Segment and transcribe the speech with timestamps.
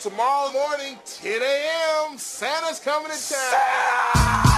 [0.00, 3.36] tomorrow morning, 10 a.m., Santa's coming to town.
[4.14, 4.49] Oh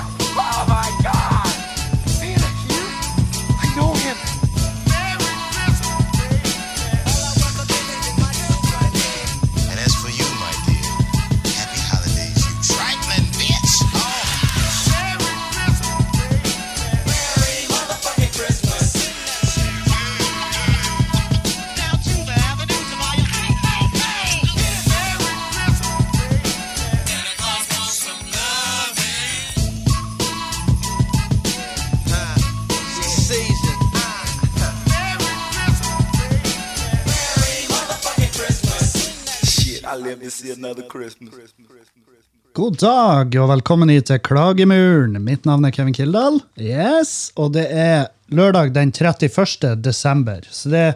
[42.52, 45.14] God dag, og velkommen hit til Klagemuren.
[45.22, 46.40] Mitt navn er Kevin Kildahl.
[46.58, 49.76] Yes, Og det er lørdag den 31.
[49.78, 50.42] desember.
[50.50, 50.86] Så det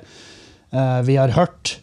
[0.72, 1.76] eh, Vi har hørt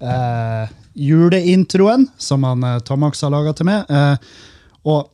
[0.00, 3.84] eh, juleintroen som han, eh, Tomax har laga til meg.
[3.90, 4.16] Eh,
[4.88, 5.10] og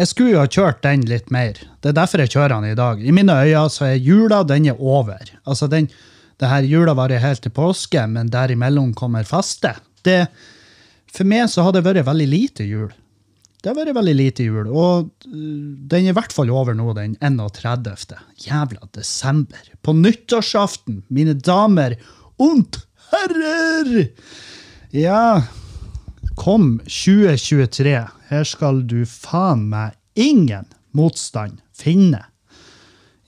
[0.00, 1.60] jeg skulle jo ha kjørt den litt mer.
[1.84, 3.04] Det er derfor jeg kjører den i dag.
[3.04, 5.28] I mine øyne så er jula den er over.
[5.44, 5.90] Altså den,
[6.40, 9.74] det her Jula varer helt til påske, men derimellom kommer faste.
[10.08, 10.24] Det,
[11.14, 12.90] for meg så har det vært veldig lite jul.
[13.60, 16.94] Det har vært veldig lite jul, og øh, den er i hvert fall over nå,
[16.96, 18.16] den 31.
[18.40, 19.66] Jævla desember.
[19.84, 21.98] På nyttårsaften, mine damer
[22.40, 22.80] und
[23.10, 24.06] herrer!
[24.96, 25.42] Ja,
[26.40, 27.92] kom 2023.
[28.30, 30.64] Her skal du faen meg ingen
[30.96, 32.24] motstand finne.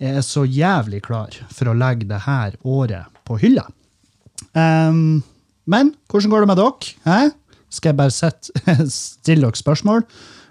[0.03, 3.69] Jeg er så jævlig klar for å legge det her året på hylla.
[4.57, 5.21] Um,
[5.71, 6.97] men hvordan går det med dere?
[7.07, 7.21] Hæ?
[7.73, 8.53] Skal jeg bare sette,
[8.93, 10.05] stille dere spørsmål,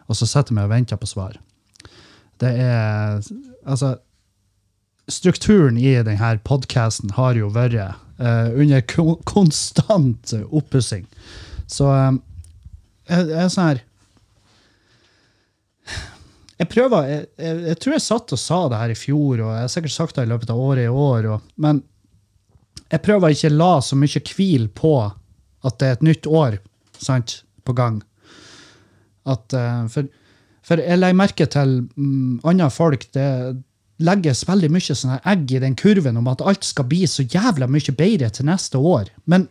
[0.09, 1.37] og så setter jeg meg og venter på svar?
[2.41, 3.21] Det er
[3.61, 3.99] Altså,
[5.05, 11.05] strukturen i denne podkasten har jo vært uh, under ko konstant oppussing.
[11.69, 12.17] Så um,
[13.05, 13.83] jeg, jeg er sånn her
[16.61, 19.47] jeg prøver, jeg, jeg, jeg tror jeg satt og sa det her i fjor, og
[19.49, 21.79] jeg har sikkert sagt det i løpet av året i år, og, men
[22.91, 26.59] jeg prøver ikke å la så mye hvil på at det er et nytt år
[27.01, 27.99] sant, på gang.
[29.29, 30.07] At, eh, for,
[30.65, 33.27] for jeg legger merke til um, andre folk det
[34.01, 37.67] legges veldig mye sånne egg i den kurven om at alt skal bli så jævla
[37.69, 39.11] mye bedre til neste år.
[39.29, 39.45] Men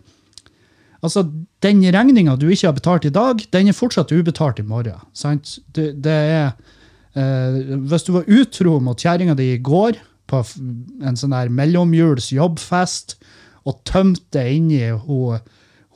[1.02, 1.22] altså,
[1.62, 4.98] den regninga du ikke har betalt i dag, den er fortsatt ubetalt i morgen.
[5.14, 5.58] Sant?
[5.74, 6.52] Det, det er
[7.10, 9.96] Uh, Hvis du var utro mot kjerringa di i går
[10.30, 10.44] på
[11.02, 13.16] en sånn mellomjuls jobbfest
[13.66, 15.40] og tømte inni hun,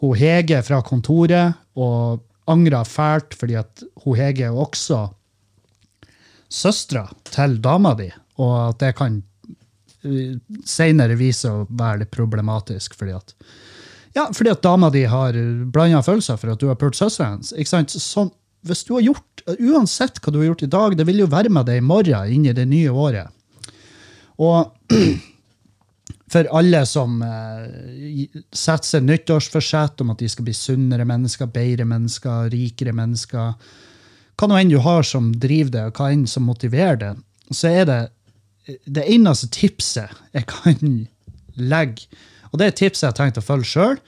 [0.04, 5.06] hun Hege fra kontoret og angra fælt fordi at hun Hege er også
[6.53, 9.22] søstera til dama di, og at det kan
[10.04, 13.32] seinere senere vise å være litt problematisk fordi at
[14.14, 15.34] ja, fordi at dama di har
[15.75, 17.50] blanda følelser for at du har pult søstera hennes.
[17.56, 17.94] ikke sant?
[17.98, 18.28] Sånn,
[18.62, 21.50] hvis du har gjort, Uansett hva du har gjort i dag, det vil jo være
[21.53, 23.28] med deg i morgen inn i det nye året.
[24.41, 24.70] Og
[26.34, 31.86] for alle som eh, setter seg nyttårsforsett om at de skal bli sunnere mennesker, bedre
[31.86, 33.52] mennesker, rikere mennesker,
[34.34, 37.12] hva nå enn du har som driver det, og hva enn som motiverer det,
[37.54, 38.00] så er det
[38.90, 41.04] det eneste tipset jeg kan
[41.54, 42.08] legge,
[42.50, 44.00] og det er tipset jeg har tenkt å følge sjøl,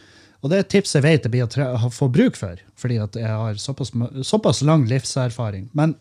[0.43, 3.17] og det er et tips jeg vet jeg blir å få bruk for, fordi at
[3.19, 3.93] jeg har såpass,
[4.27, 5.69] såpass lang livserfaring.
[5.75, 5.95] Men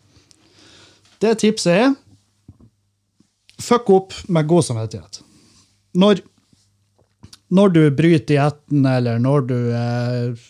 [1.23, 1.93] det tipset er
[3.61, 5.24] fuck opp med god samvittighet.
[5.95, 6.21] Når,
[7.55, 10.45] når du bryter dietten, eller når du eh,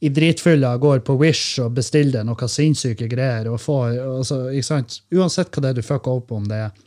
[0.00, 5.00] i dritfylla går på Wish og bestiller noe sinnssyke greier, og får, altså, ikke sant?
[5.14, 6.82] uansett hva det er du fucker opp om det er,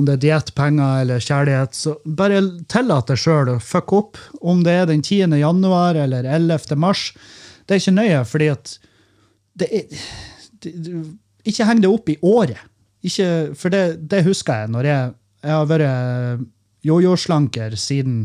[0.00, 2.40] om det er diett, penger eller kjærlighet, så bare
[2.72, 4.20] tillat deg sjøl å fucke opp.
[4.40, 5.34] Om det er den 10.
[5.36, 6.78] januar eller 11.
[6.80, 7.10] mars,
[7.66, 8.76] det er ikke nøye, fordi at
[9.60, 10.06] det er,
[10.64, 10.72] det,
[11.44, 12.62] Ikke heng det opp i året.
[13.04, 16.46] Ikke, for det, det husker jeg når jeg, jeg har vært
[16.86, 18.24] jojo-slanker siden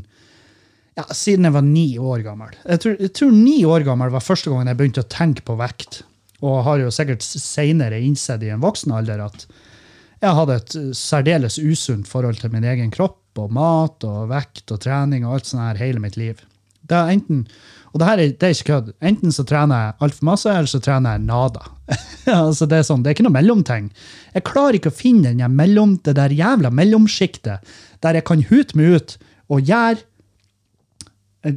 [0.97, 2.55] ja, siden jeg var ni år gammel.
[2.65, 5.57] Jeg tror, jeg tror ni år gammel var første gangen jeg begynte å tenke på
[5.59, 6.01] vekt.
[6.45, 9.45] Og har jo sikkert senere innsett i en voksen alder at
[10.17, 14.81] jeg hadde et særdeles usunt forhold til min egen kropp og mat og vekt og
[14.81, 16.41] trening og alt sånt her hele mitt liv.
[16.87, 17.43] Det er enten,
[17.97, 18.89] og det her er, det er ikke kødd.
[19.09, 21.63] Enten så trener jeg altfor masse, eller så trener jeg nada.
[22.29, 23.87] altså det, er sånn, det er ikke noe mellomting.
[24.35, 27.73] Jeg klarer ikke å finne mellom, det der jævla mellomsjiktet
[28.05, 29.15] der jeg kan hute meg ut
[29.49, 30.05] og gjøre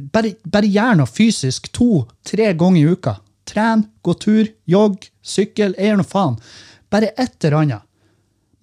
[0.09, 3.15] bare, bare gjør noe fysisk to-tre ganger i uka.
[3.51, 6.39] Tren, gå tur, jogg, sykkel, jeg gjør noe faen.
[6.89, 7.85] Bare et eller annet.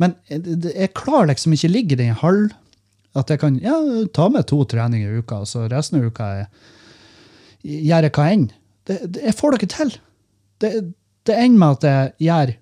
[0.02, 2.50] Men jeg, jeg klarer liksom ikke ligge i den halv
[3.18, 3.78] at jeg kan ja,
[4.14, 6.74] ta med to treninger i uka, og så resten av uka er
[7.64, 8.48] gjøre hva enn.
[8.88, 9.92] Det, det, jeg får det ikke til.
[10.62, 10.72] Det,
[11.28, 12.54] det ender med at jeg gjør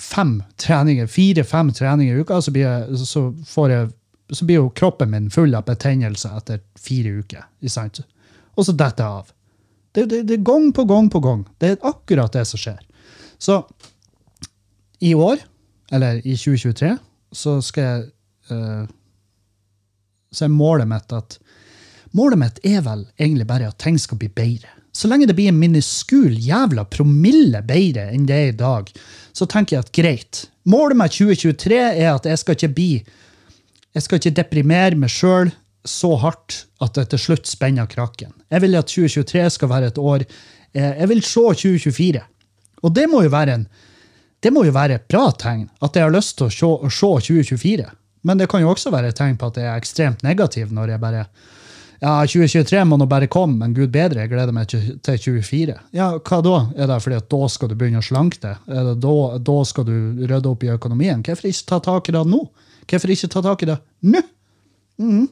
[0.00, 3.28] fem treninger, fire-fem treninger i uka, så blir, jeg, så,
[3.70, 3.92] jeg,
[4.32, 7.46] så blir jo kroppen min full av betennelse etter fire uker.
[8.54, 9.32] Og så detter jeg av.
[9.94, 11.44] Det er gang på gang på gang.
[11.62, 12.80] Det er akkurat det som skjer.
[13.38, 13.60] Så
[15.04, 15.42] i år,
[15.94, 16.96] eller i 2023,
[17.34, 18.04] så skal jeg
[18.50, 18.84] uh,
[20.34, 21.36] Så er målet mitt at
[22.14, 24.70] Målet mitt er vel egentlig bare at ting skal bli bedre.
[24.94, 28.90] Så lenge det blir en miniskul jævla promille bedre enn det er i dag,
[29.34, 30.44] så tenker jeg at greit.
[30.70, 32.90] Målet med 2023 er at jeg skal ikke bli
[33.94, 35.52] Jeg skal ikke deprimere meg sjøl
[35.86, 38.32] så hardt at det til slutt spenner krakken.
[38.50, 42.22] Jeg vil at 2023 skal være et år eh, Jeg vil se 2024.
[42.82, 43.66] Og det må jo være en
[44.44, 46.88] det må jo være et bra tegn, at jeg har lyst til å se, å
[46.92, 47.86] se 2024.
[48.28, 50.92] Men det kan jo også være et tegn på at jeg er ekstremt negativ når
[50.92, 51.22] jeg bare
[52.04, 55.76] ja, 2023 må nå bare komme, men gud bedre, jeg gleder meg til til 2024.
[55.96, 56.58] Ja, hva da?
[56.76, 58.66] Er det fordi at da skal du begynne å slanke deg?
[58.68, 61.22] Er det da, da skal du rydde opp i økonomien?
[61.24, 62.42] Hvorfor ikke ta tak i det nå?
[62.90, 64.20] Hvorfor ikke ta tak i det nå?
[65.00, 65.24] Mm.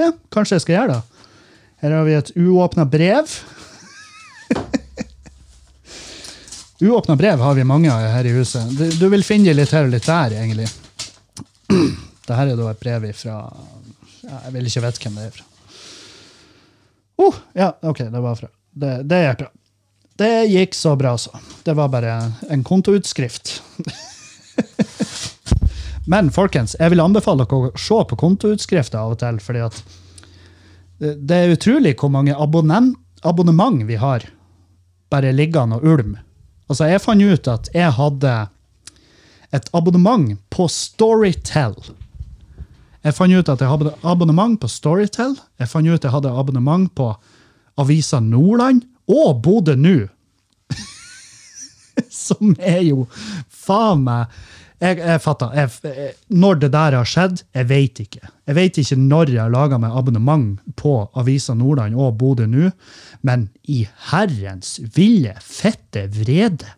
[0.00, 1.26] Ja, kanskje jeg skal gjøre det.
[1.84, 3.28] Her har vi et uåpna brev.
[6.80, 8.72] Uåpna brev har vi mange av her i huset.
[8.72, 10.68] Du, vil finne litt her og litt der, egentlig.
[12.24, 13.36] Dette er da et brev fra
[14.24, 15.49] Jeg vil ikke vite hvem det er fra.
[17.20, 18.48] Oh, ja, ok, det var fra.
[18.70, 19.50] Det, det gikk bra.
[20.20, 21.38] Det gikk så bra, så.
[21.64, 22.14] Det var bare
[22.48, 23.62] en kontoutskrift.
[26.10, 29.82] Men folkens, jeg vil anbefale dere å se på kontoutskrifter av og til, fordi at
[31.00, 34.26] det er utrolig hvor mange abonnement vi har
[35.12, 36.16] bare liggende og ulm.
[36.68, 38.34] Altså, jeg fant ut at jeg hadde
[39.56, 41.74] et abonnement på Storytel.
[43.00, 45.36] Jeg fant ut at jeg hadde abonnement på Storytel.
[45.60, 47.14] Jeg fant ut at jeg hadde abonnement på
[47.80, 50.08] Avisa Nordland og Bodø Nu.
[52.10, 53.06] Som er jo
[53.48, 54.40] faen meg
[54.80, 55.50] Jeg, jeg fatter.
[55.52, 58.30] Jeg, jeg, når det der har skjedd, jeg vet ikke.
[58.48, 62.70] Jeg vet ikke når jeg har laga meg abonnement på Avisa Nordland og Bodø Nu,
[63.20, 66.76] men i herrens ville fette vrede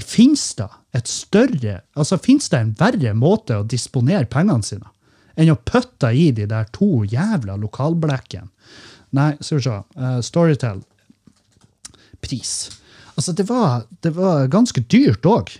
[0.00, 4.88] Fins det et større, altså finnes det en verre måte å disponere pengene sine
[5.36, 8.50] enn å putte i de der to jævla lokalblekkene?
[9.14, 9.76] Nei, skal vi se.
[9.94, 10.80] Uh, Storytel.
[12.24, 12.54] Pris.
[13.14, 15.52] Altså, det var, det var ganske dyrt òg.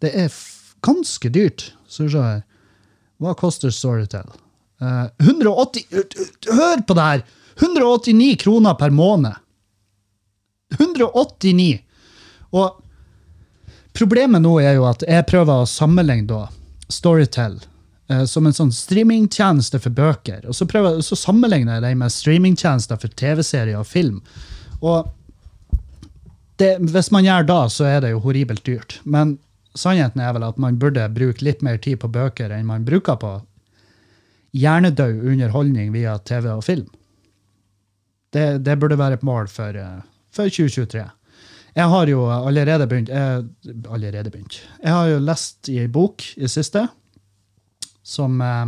[0.00, 0.32] Det er
[0.84, 1.72] ganske dyrt.
[1.86, 2.42] Skal vi se her.
[3.22, 4.32] Hva koster Storytel?
[4.82, 5.84] Uh, 180
[6.50, 7.24] Hør på det her!
[7.60, 9.36] 189 kroner per måned.
[10.78, 11.82] 189!
[12.56, 12.80] Og
[13.92, 16.40] problemet nå er jo at jeg prøver å sammenligne da
[16.90, 17.60] Storytel
[18.12, 20.44] eh, som en sånn streamingtjeneste for bøker.
[20.46, 24.20] Og så, prøver, så sammenligner jeg det med streamingtjenester for TV-serier og film.
[24.82, 25.08] Og
[26.60, 28.98] det, hvis man gjør da, så er det jo horribelt dyrt.
[29.04, 29.38] Men
[29.78, 33.16] sannheten er vel at man burde bruke litt mer tid på bøker enn man bruker
[33.18, 33.38] på
[34.52, 36.88] hjernedød underholdning via TV og film.
[38.32, 40.00] Det, det burde være et mål for, eh,
[40.32, 41.04] for 2023.
[41.72, 43.44] Jeg har jo allerede begynt jeg,
[43.88, 44.60] Allerede begynt.
[44.82, 46.84] Jeg har jo lest i ei bok i siste
[48.02, 48.66] som, eh,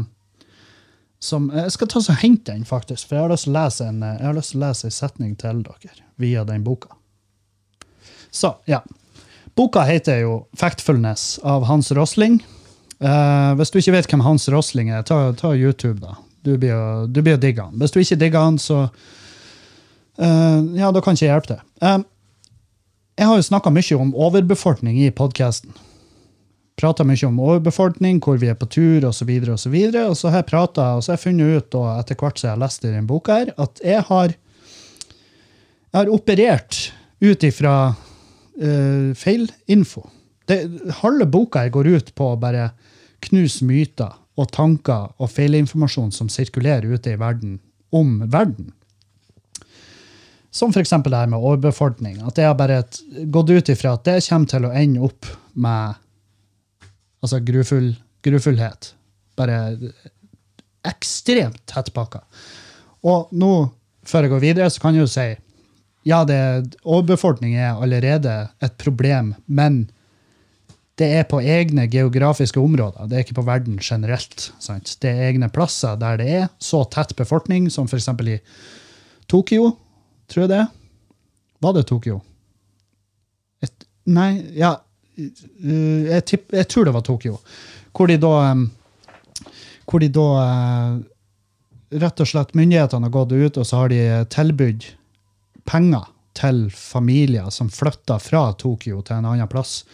[1.20, 3.86] som Jeg skal ta og hente den, faktisk, for jeg har lyst til å lese
[3.88, 6.88] en, jeg har lyst til å lese en setning til dere via den boka.
[8.30, 8.82] Så, ja.
[9.56, 12.40] Boka heter jo Factfulness av Hans Rosling.
[13.00, 16.16] Uh, hvis du ikke vet hvem Hans Rosling er, ta, ta YouTube, da.
[16.44, 17.74] Du blir, å- du blir å digge han.
[17.78, 18.88] Hvis du ikke digger han, så
[20.18, 21.62] uh, Ja, da kan ikke jeg hjelpe deg.
[21.82, 22.02] Uh,
[23.18, 25.70] jeg har jo snakka mye om overbefolkning i podkasten.
[26.74, 29.30] Prata mye om overbefolkning, hvor vi er på tur osv.
[29.46, 31.86] Og, så videre, og så har jeg pratet, og så har jeg funnet ut, og
[32.00, 36.12] etter hvert som jeg har lest i denne boka, her, at jeg har, jeg har
[36.14, 36.80] operert
[37.22, 40.04] ut ifra uh, feilinfo.
[41.00, 42.72] Halve boka her går ut på å bare
[43.24, 47.60] knuse myter og tanker og feilinformasjon som sirkulerer ute i verden,
[47.94, 48.72] om verden.
[50.54, 50.90] Som f.eks.
[50.90, 52.20] det her med overbefolkning.
[52.26, 52.82] At jeg har bare
[53.30, 56.02] gått ut ifra at det kommer til å ende opp med
[57.24, 58.92] altså grufull, grufullhet.
[59.38, 59.58] Bare
[60.84, 62.22] ekstremt tettpakka.
[63.04, 63.54] Og nå,
[64.08, 65.28] før jeg går videre, så kan jeg jo si
[66.04, 69.86] ja, det, overbefolkning er allerede et problem, men
[71.00, 73.08] det er på egne geografiske områder.
[73.08, 74.50] Det er ikke på verden generelt.
[74.62, 74.94] Sant?
[75.02, 78.12] Det er egne plasser der det er så tett befolkning, som f.eks.
[78.28, 78.38] i
[79.26, 79.72] Tokyo,
[80.30, 80.62] tror jeg det.
[81.64, 82.20] Var det Tokyo?
[83.64, 84.76] Et, nei, ja
[85.16, 87.38] jeg, tipp, jeg tror det var Tokyo.
[87.94, 88.34] Hvor de da
[89.84, 91.02] Hvor de da uh,
[91.94, 94.00] Rett og slett myndighetene har gått ut, og så har de
[94.32, 94.88] tilbudt
[95.68, 99.84] penger til familier som flytter fra Tokyo til en annen plass.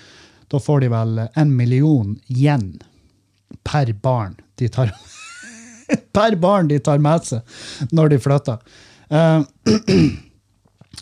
[0.48, 2.80] Da får de vel en million yen
[3.66, 4.94] per barn de tar
[6.14, 8.64] Per barn de tar med seg når de flytter.
[9.10, 9.42] Eh,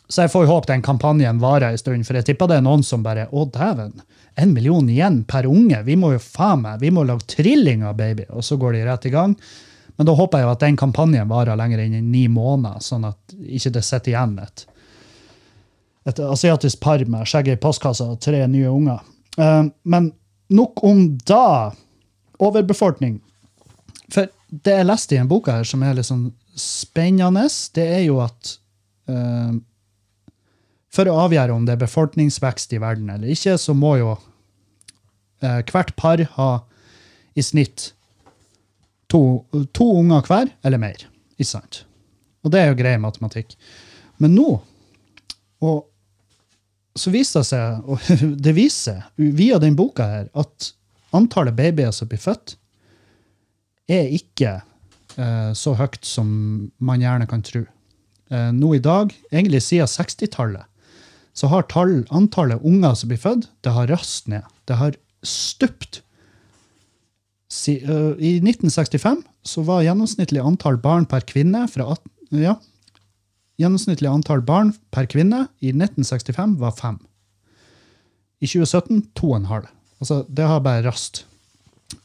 [0.08, 2.64] så jeg får jo håpe den kampanjen varer en stund, for jeg tipper det er
[2.64, 3.98] noen som bare Å, dæven,
[4.40, 5.82] en million igjen per unge.
[5.84, 8.24] Vi må jo faen meg, vi må lage trillinger, baby.
[8.32, 9.34] Og så går de rett i gang.
[9.98, 13.04] Men da håper jeg jo at den kampanjen varer lenger enn i ni måneder, sånn
[13.08, 14.64] at ikke det sitter igjen et,
[16.08, 19.04] et asiatisk par med skjegget i postkassa og tre nye unger.
[19.36, 20.12] Uh, men
[20.54, 21.74] nok om da.
[22.38, 23.18] Overbefolkning.
[24.14, 28.04] For det jeg leste i en boka her som er litt sånn spennende, det er
[28.06, 28.54] jo at
[29.10, 29.58] eh,
[30.94, 34.14] for å avgjøre om det er befolkningsvekst i verden eller ikke, så må jo
[35.44, 36.50] eh, hvert par ha
[37.38, 37.92] i snitt
[39.12, 39.44] to,
[39.76, 41.04] to unger hver, eller mer.
[41.36, 41.82] Ikke sant?
[42.44, 43.54] Og det er jo grei matematikk.
[44.22, 44.50] Men nå
[45.64, 45.86] og
[46.98, 48.08] så viser det seg, og
[48.44, 50.72] det viser via den boka her, at
[51.14, 52.56] antallet babyer som blir født,
[53.88, 54.58] er ikke
[55.16, 56.28] eh, så høyt som
[56.84, 57.62] man gjerne kan tro.
[58.28, 60.66] Eh, nå i dag, egentlig siden 60-tallet,
[61.38, 64.46] så har tall, antallet unger som blir født, det har rast ned.
[64.66, 66.00] Det har stupt.
[67.48, 72.58] Si, uh, I 1965 så var gjennomsnittlig antall barn per kvinne fra 18, ja,
[73.58, 77.00] Gjennomsnittlig antall barn per kvinne i 1965 var fem.
[78.38, 79.72] I 2017 to og en halv.
[79.98, 81.24] Altså, det har bare rast.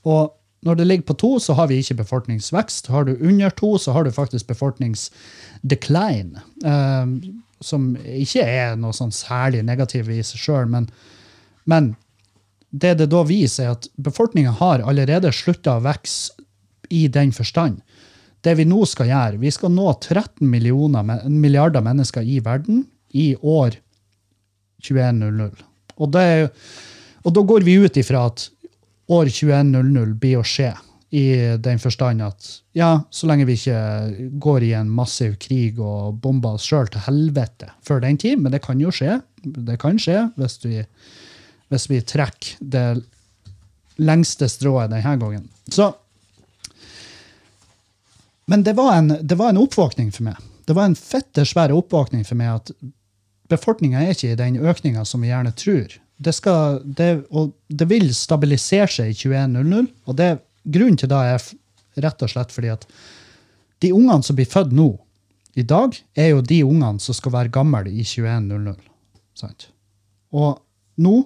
[0.02, 0.34] Og
[0.66, 2.90] når det ligger på to, så har vi ikke befolkningsvekst.
[2.90, 6.42] Har du under to, så har du faktisk befolkningsdecline.
[6.66, 7.06] Eh,
[7.66, 10.88] som ikke er noe sånn særlig negativt i seg sjøl, men,
[11.70, 11.94] men
[12.74, 16.34] det det da viser, er at befolkninga har allerede slutta å vokse
[16.94, 17.82] i den forstand.
[18.44, 23.78] Det vi nå skal gjøre, vi skal nå 13 milliarder mennesker i verden i år
[24.84, 25.54] 2100.
[25.96, 26.26] Og, det
[27.24, 28.50] og da går vi ut ifra at
[29.14, 30.74] år 2100 blir å skje,
[31.14, 36.18] i den forstand at ja, så lenge vi ikke går i en massiv krig og
[36.24, 39.20] bomber oss sjøl til helvete før den tid, men det kan jo skje.
[39.44, 40.80] Det kan skje hvis vi,
[41.70, 42.88] hvis vi trekker det
[44.02, 45.46] lengste strået denne gangen.
[45.70, 45.92] Så
[48.50, 50.40] men det var, en, det var en oppvåkning for meg.
[50.68, 52.72] Det var en fette svær oppvåkning for meg at
[53.54, 55.94] befolkninga er ikke i den økninga som vi gjerne tror.
[56.18, 60.30] Det, skal, det, og det vil stabilisere seg i 2100, og det,
[60.64, 61.48] grunnen til det er
[62.04, 62.88] rett og slett fordi at
[63.84, 64.94] de ungene som blir født nå,
[65.54, 68.74] i dag, er jo de ungene som skal være gamle i 2100.
[69.38, 69.68] Sant?
[70.34, 70.58] Og
[71.04, 71.18] nå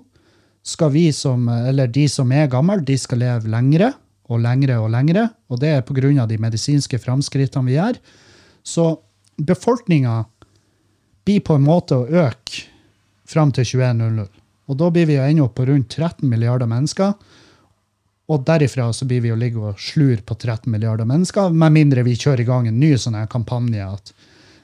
[0.68, 3.94] skal vi som, eller de som er gamle, de skal leve lengre
[4.28, 8.00] og lengre og lengre, og det er av de medisinske framskrittene vi gjør.
[8.64, 8.98] Så
[9.38, 10.26] befolkninga
[11.24, 12.68] blir på en måte å øke
[13.28, 14.28] fram til 2100.
[14.68, 17.16] Og da blir vi jo ende på rundt 13 milliarder mennesker.
[18.28, 22.04] Og derifra så blir vi å ligge og slure på 13 milliarder mennesker, med mindre
[22.04, 24.12] vi kjører i gang en ny sånn kampanje at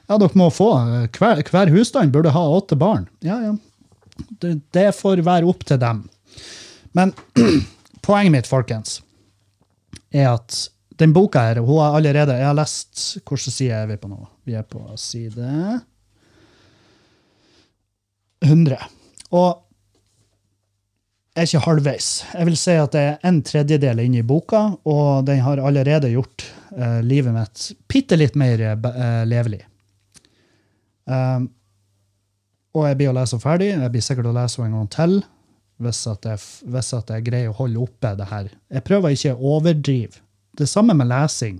[0.04, 0.68] ja, dere må få,
[1.16, 3.06] hver, hver husstand burde ha åtte barn.
[3.24, 3.54] Ja, ja.
[4.42, 6.04] Det, det får være opp til dem.
[6.94, 7.14] Men
[8.04, 8.98] poenget mitt, folkens,
[10.12, 10.58] er at
[11.00, 14.20] den boka her, hun har allerede Jeg har lest Hvilken side er vi på nå?
[14.46, 15.80] Vi er på side
[18.44, 18.78] 100.
[19.34, 19.63] Og
[21.34, 22.08] er ikke halvveis.
[22.30, 26.12] Jeg vil si at det er en tredjedel inne i boka, og den har allerede
[26.12, 29.64] gjort uh, livet mitt bitte litt mer uh, levelig.
[31.04, 31.50] Um,
[32.74, 33.72] og jeg blir å lese ferdig.
[33.74, 35.20] Jeg blir sikkert å lese en gang til
[35.82, 36.38] hvis at, jeg,
[36.70, 38.50] hvis at jeg greier å holde oppe det her.
[38.72, 40.22] Jeg prøver ikke å overdrive.
[40.54, 41.58] Det samme med lesing.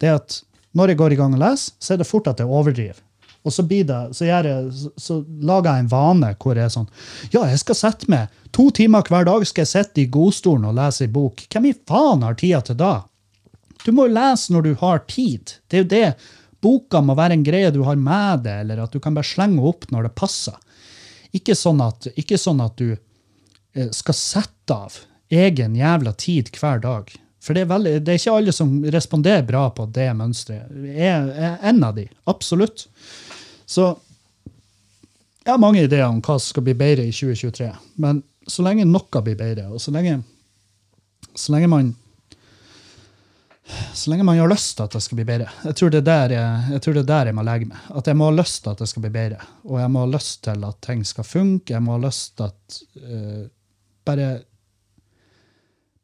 [0.00, 0.36] Det at
[0.74, 3.02] når jeg går i gang og leser, så er det fort at jeg overdriver.
[3.44, 3.84] Og så, det,
[4.16, 6.86] så, jeg, så, så lager jeg en vane hvor jeg er sånn
[7.28, 10.78] Ja, jeg skal sette meg to timer hver dag skal jeg sitte i godstolen og
[10.78, 11.44] lese ei bok.
[11.52, 12.94] Hvem i faen har tida til da?
[13.84, 15.58] Du må jo lese når du har tid.
[15.68, 16.08] Det er jo det.
[16.64, 19.64] Boka må være en greie du har med deg, eller at du kan bare slenge
[19.68, 20.56] opp når det passer.
[21.36, 24.96] Ikke sånn at, ikke sånn at du eh, skal sette av
[25.34, 27.12] egen jævla tid hver dag.
[27.44, 30.70] For det er, veldig, det er ikke alle som responderer bra på det mønsteret.
[30.88, 32.86] Jeg er en av de, absolutt.
[33.66, 33.90] Så
[35.44, 37.68] jeg har mange ideer om hva som skal bli bedre i 2023.
[38.00, 40.18] Men så lenge noe blir bedre, og så lenge,
[41.34, 41.94] så lenge man
[43.94, 45.48] så lenge man har lyst til at det skal bli bedre.
[45.64, 47.84] Jeg tror det er der jeg, jeg, tror det er der jeg må legge meg.
[47.96, 49.38] At jeg må ha lyst til at det skal bli bedre.
[49.64, 51.72] Og jeg må ha lyst til at ting skal funke.
[51.72, 52.60] Jeg må ha lyst til at
[53.00, 53.44] uh,
[54.04, 54.28] bare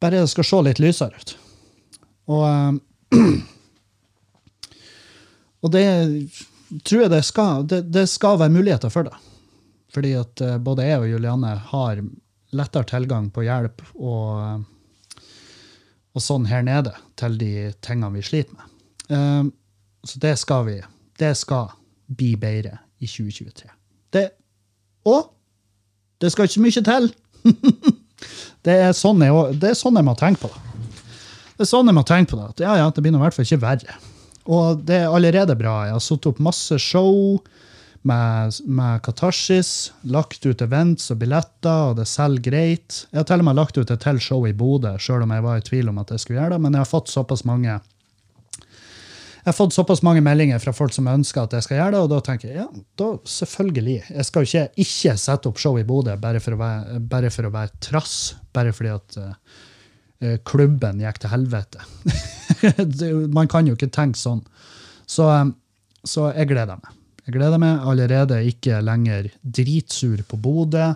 [0.01, 1.31] bare det skal se litt lysere ut.
[2.33, 2.73] Og, uh,
[5.61, 5.85] og det
[6.85, 9.15] tror jeg det skal, det, det skal være muligheter for det.
[9.95, 12.03] Fordi at eh, både jeg og Julianne har
[12.57, 14.63] lettere tilgang på hjelp og,
[16.15, 18.79] og sånn her nede til de tingene vi sliter med.
[19.11, 19.51] Eh,
[20.07, 20.79] så det skal vi.
[21.21, 21.75] Det skal
[22.11, 23.69] bli bedre i 2023.
[24.15, 24.27] Det,
[25.07, 25.31] og
[26.21, 27.11] det skal ikke mye til.
[28.67, 30.67] det, er sånn jeg, det er sånn jeg må tenke på det.
[31.57, 32.49] Det er sånn jeg må tenke på det.
[32.55, 33.99] At ja, ja, det blir i hvert fall ikke verre.
[34.49, 35.83] Og det er allerede bra.
[35.89, 37.39] Jeg har satt opp masse show
[38.03, 43.05] med, med Katarsis, lagt ut events og billetter, og det selger greit.
[43.11, 45.45] Jeg har til og med lagt ut et til show i Bodø, sjøl om jeg
[45.45, 46.63] var i tvil om at jeg skulle gjøre det.
[46.65, 47.81] Men jeg har fått såpass mange
[49.41, 52.01] jeg har fått såpass mange meldinger fra folk som ønsker at jeg skal gjøre det,
[52.05, 52.67] og da tenker jeg ja,
[53.01, 53.95] da selvfølgelig.
[54.11, 56.43] Jeg skal jo ikke ikke sette opp show i Bodø bare
[57.01, 58.17] bare for å være trass,
[58.53, 59.63] bare fordi at uh,
[60.45, 61.85] klubben gikk til helvete.
[63.37, 64.43] Man kan jo ikke tenke sånn.
[65.09, 65.55] Så, um,
[66.05, 66.93] så jeg gleder meg.
[67.27, 70.91] Jeg gleder meg allerede ikke lenger dritsur på Bodø.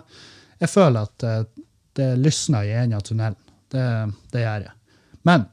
[0.61, 1.65] Jeg føler at uh,
[1.97, 3.39] det lysner i enden av tunnelen.
[3.73, 3.85] Det,
[4.31, 4.75] det gjør jeg.
[5.25, 5.47] Men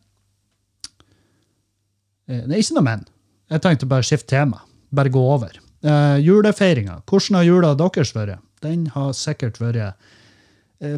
[2.32, 3.04] Eh, Det er ikke noe men.
[3.52, 4.62] Jeg tenkte bare skifte tema.
[4.94, 5.56] Bare gå over.
[5.82, 7.00] Uh, julefeiringa.
[7.08, 8.42] Hvordan har jula deres vært?
[8.62, 9.96] Den har sikkert vært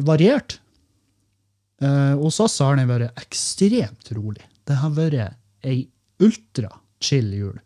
[0.05, 0.59] variert.
[1.83, 4.45] Uh, hos oss har den vært ekstremt rolig.
[4.65, 5.85] Det har vært ei
[6.23, 6.69] ultra
[7.03, 7.57] chill jul.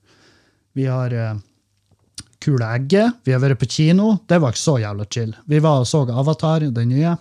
[0.77, 1.37] Vi har uh,
[2.39, 3.19] Kule egget.
[3.27, 4.13] Vi har vært på kino.
[4.27, 5.33] Det var ikke så jævla chill.
[5.51, 7.17] Vi var og så Avatar, den nye.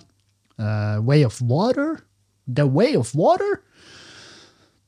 [0.59, 1.99] Uh, Way of Water.
[2.47, 3.59] The Way of Water.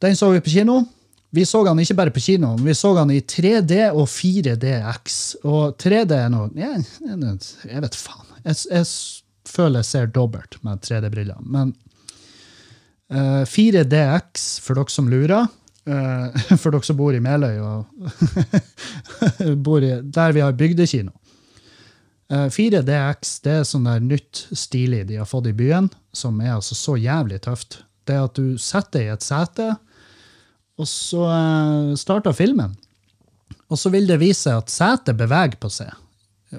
[0.01, 0.85] Den så vi på kino.
[1.31, 5.19] Vi så han ikke bare på kino, vi så han i 3D og 4DX.
[5.47, 8.27] Og 3D er noe Jeg, jeg vet faen.
[8.43, 8.89] Jeg, jeg
[9.47, 11.39] føler jeg ser dobbelt med 3D-briller.
[11.47, 11.71] Men
[13.15, 17.59] uh, 4DX, for dere som lurer uh, For dere som bor i Meløy
[19.67, 21.13] bor i, der vi har bygdekino.
[22.31, 26.57] Uh, 4DX det er sånn der nytt stilig de har fått i byen, som er
[26.57, 27.83] altså så jævlig tøft.
[28.07, 29.73] Det er at du setter deg i et sete
[30.81, 31.27] og så
[32.01, 32.73] starter filmen.
[33.71, 35.91] Og så vil det vise seg at setet beveger på seg,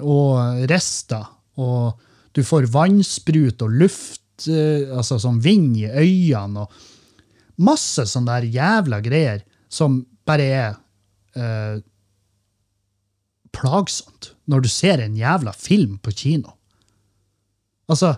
[0.00, 1.26] og rister.
[1.60, 1.98] Og
[2.32, 8.50] du får vannsprut og luft, uh, altså sånn vind i øynene, og masse sånne der
[8.56, 10.74] jævla greier som bare er
[11.36, 11.80] uh,
[13.52, 16.56] plagsomt når du ser en jævla film på kino.
[17.90, 18.14] Altså,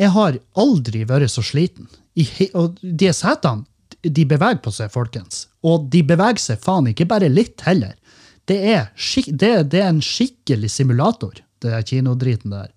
[0.00, 1.86] jeg har aldri vært så sliten.
[2.14, 3.66] I, og de setene
[4.04, 5.46] de beveger på seg, folkens.
[5.64, 7.94] Og de beveger seg faen ikke bare litt heller.
[8.48, 12.68] Det er, skik det, det er en skikkelig simulator, det der kinodriten der.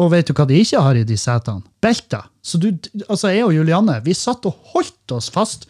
[0.00, 1.64] Og vet du hva de ikke har i de setene?
[1.84, 2.28] Belter.
[2.42, 2.70] Så du,
[3.08, 5.68] altså jeg og Julianne vi satt og holdt oss fast.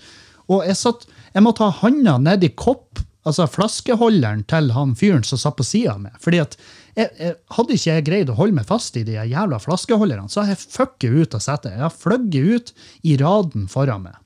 [0.50, 5.40] Og jeg, satt, jeg måtte ta handa nedi kopp, altså flaskeholderen til han fyren som
[5.40, 6.16] satt på sida av meg.
[6.22, 6.56] Fordi at
[6.92, 10.42] jeg, jeg, Hadde ikke jeg greid å holde meg fast i de jævla flaskeholderne, så
[10.42, 11.76] har jeg fucket ut av setet.
[11.76, 12.72] Jeg har fløyet ut
[13.08, 14.18] i raden foran meg.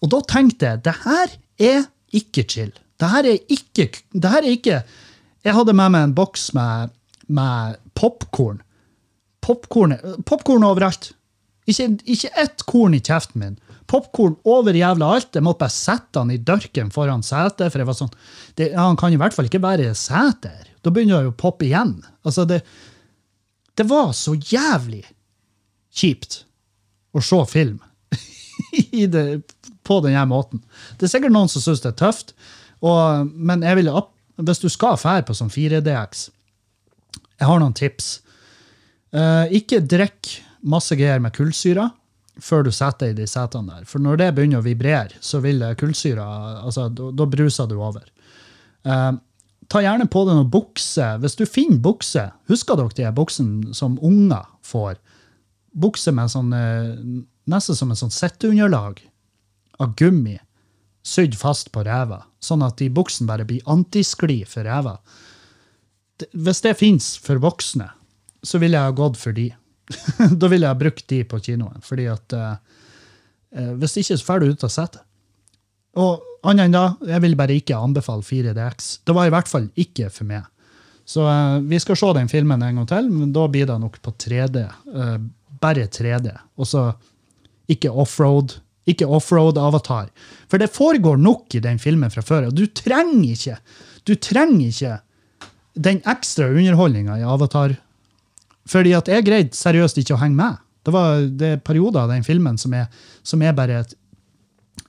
[0.00, 2.72] Og da tenkte jeg det her er ikke chill.
[3.00, 4.84] Det her er ikke, det her er ikke
[5.44, 6.92] Jeg hadde med meg en boks med,
[7.28, 8.62] med popkorn.
[9.44, 11.12] Popkorn overalt.
[11.68, 13.58] Ikke, ikke ett korn i kjeften min.
[13.90, 15.32] Popkorn over jævla alt.
[15.36, 17.70] Jeg måtte bare sette han i dørken foran setet.
[17.70, 18.14] for jeg var sånn,
[18.56, 20.70] det, Han kan i hvert fall ikke være i setet.
[20.84, 21.98] Da begynner det å poppe igjen.
[22.24, 22.62] Altså, det,
[23.76, 25.04] det var så jævlig
[25.94, 26.42] kjipt
[27.14, 27.78] å se film
[29.14, 29.24] det,
[29.86, 30.64] på denne måten.
[30.98, 32.34] Det er sikkert noen som syns det er tøft,
[32.84, 33.90] og, men jeg vil,
[34.42, 36.26] hvis du skal fære på sånn 4DX
[37.38, 38.18] Jeg har noen tips.
[39.14, 40.32] Uh, ikke drikk
[40.66, 41.90] masse greier med kullsyre
[42.42, 43.84] før du setter i de setene der.
[43.86, 46.24] For når det begynner å vibrere, så vil kullsyra
[46.64, 48.08] altså, Da bruser du over.
[48.82, 49.14] Uh,
[49.70, 51.20] ta gjerne på deg noen bukser.
[51.22, 54.98] Hvis du finner bukser, husker dere de buksene som unger får?
[55.78, 59.04] Bukser med sånn, uh, nesten som en sånn sitteunderlag
[59.82, 60.40] av gummi
[61.04, 64.96] sydd fast på ræva, sånn at de buksene bare blir antiskli for ræva.
[66.32, 67.90] Hvis det fins for voksne,
[68.44, 69.48] så ville jeg ha gått for de.
[70.40, 71.82] da ville jeg ha brukt de på kinoen.
[71.84, 72.56] fordi at eh,
[73.80, 75.04] Hvis ikke, så drar du ut av setet.
[76.00, 78.90] Og annet enn da, jeg vil bare ikke anbefale 4DX.
[79.06, 80.48] Det var i hvert fall ikke for meg.
[81.06, 84.00] Så eh, vi skal se den filmen en gang til, men da blir det nok
[84.02, 84.66] på 3D.
[84.66, 85.16] Eh,
[85.62, 86.34] bare 3D.
[86.58, 86.88] Og så
[87.70, 88.58] ikke offroad,
[88.90, 90.10] ikke offroad-avatar.
[90.50, 92.50] For det foregår nok i den filmen fra før.
[92.50, 93.58] Og du trenger ikke
[94.04, 94.98] du trenger ikke
[95.74, 97.76] den ekstra underholdninga i Avatar.
[98.70, 100.60] Fordi at jeg greide seriøst ikke å henge med.
[100.84, 102.88] Det var det perioder av den filmen som er,
[103.24, 103.94] som er bare et,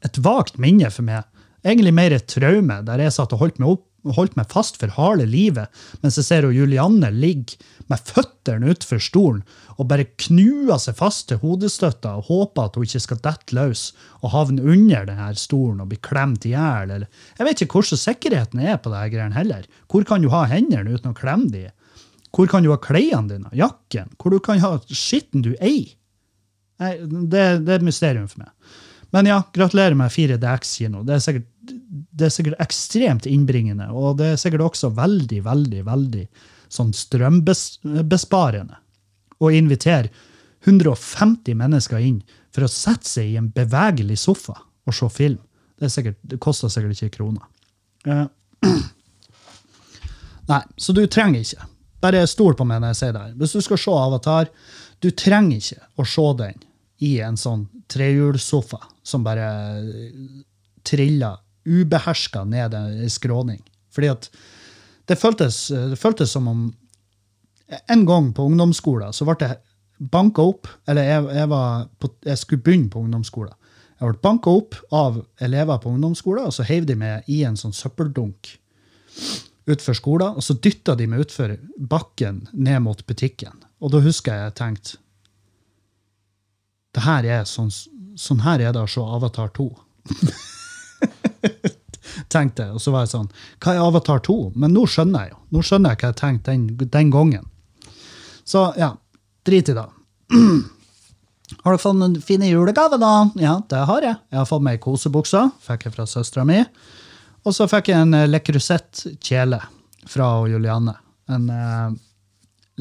[0.03, 1.27] et vagt minne for meg.
[1.65, 3.85] Egentlig mer et traume, der jeg satt og holdt meg, opp,
[4.15, 5.71] holdt meg fast for harde livet,
[6.03, 7.57] mens jeg ser Julianne ligge
[7.89, 9.41] med føttene utfor stolen
[9.75, 13.87] og bare knuer seg fast til hodestøtta og håper at hun ikke skal dette løs
[14.21, 17.07] og havne under denne stolen og bli klemt i hjel.
[17.39, 19.65] Jeg vet ikke hvordan sikkerheten er på det her greiene heller.
[19.91, 21.67] Hvor kan du ha hendene uten å klemme de?
[22.35, 23.51] Hvor kan du ha klærne dine?
[23.55, 24.09] Jakken?
[24.19, 25.93] Hvor du kan ha skitten du eier?
[26.79, 28.51] Det, det er et mysterium for meg.
[29.15, 31.05] Men ja, gratulerer med 4DX-kino.
[31.07, 31.75] Det, er sikkert-
[32.19, 36.25] det er sikkert ekstremt innbringende, og det er sikkert også veldig, veldig, veldig
[36.75, 38.75] sånn strømbesparende
[39.39, 40.09] å invitere
[40.65, 42.19] 150 mennesker inn
[42.51, 45.39] for å sette seg i en bevegelig sofa og se film.
[45.77, 47.45] Det, er sikkert, det koster sikkert ikke kroner.
[48.09, 48.25] Eh,
[50.51, 51.65] Nei, så du trenger ikke.
[52.05, 53.35] Bare stol på meg når jeg sier det her.
[53.41, 54.51] Hvis du skal se Avatar,
[55.01, 56.61] du trenger ikke å se den
[57.03, 59.49] i en sånn trehjulssofa som bare
[60.85, 63.61] triller ubeherska ned en skråning.
[63.93, 64.29] Fordi at
[65.09, 66.65] det føltes, det føltes som om
[67.89, 71.47] En gang på ungdomsskolen så ble jeg banka opp Eller jeg, jeg,
[71.97, 73.55] på, jeg skulle begynne på ungdomsskolen.
[73.97, 77.57] Jeg ble banka opp av elever på ungdomsskolen, og så heiv de meg i en
[77.57, 78.51] sånn søppeldunk
[79.65, 83.63] utfor skolen, og så dytta de meg utfor bakken ned mot butikken.
[83.81, 85.01] Og da husker jeg jeg tenkte
[86.95, 87.73] det her er sånn,
[88.15, 89.65] sånn her er det å se Avatar 2.
[92.31, 93.27] tenkte jeg, og så var jeg sånn
[93.59, 94.35] Hva er Avatar 2?
[94.55, 95.41] Men nå skjønner jeg jo.
[95.55, 97.49] Nå skjønner jeg hva jeg tenkte den, den gangen.
[98.47, 98.93] Så ja,
[99.47, 99.85] drit i det.
[101.65, 103.29] Har du fått noen fine julegaver, da?
[103.37, 104.17] Ja, det har jeg.
[104.33, 105.43] Jeg har fått meg kosebukse.
[105.61, 106.63] Fikk jeg fra søstera mi.
[107.45, 109.59] Og så fikk jeg en uh, Le Creuset kjele
[110.09, 110.95] fra Julianne.
[111.29, 111.93] En uh,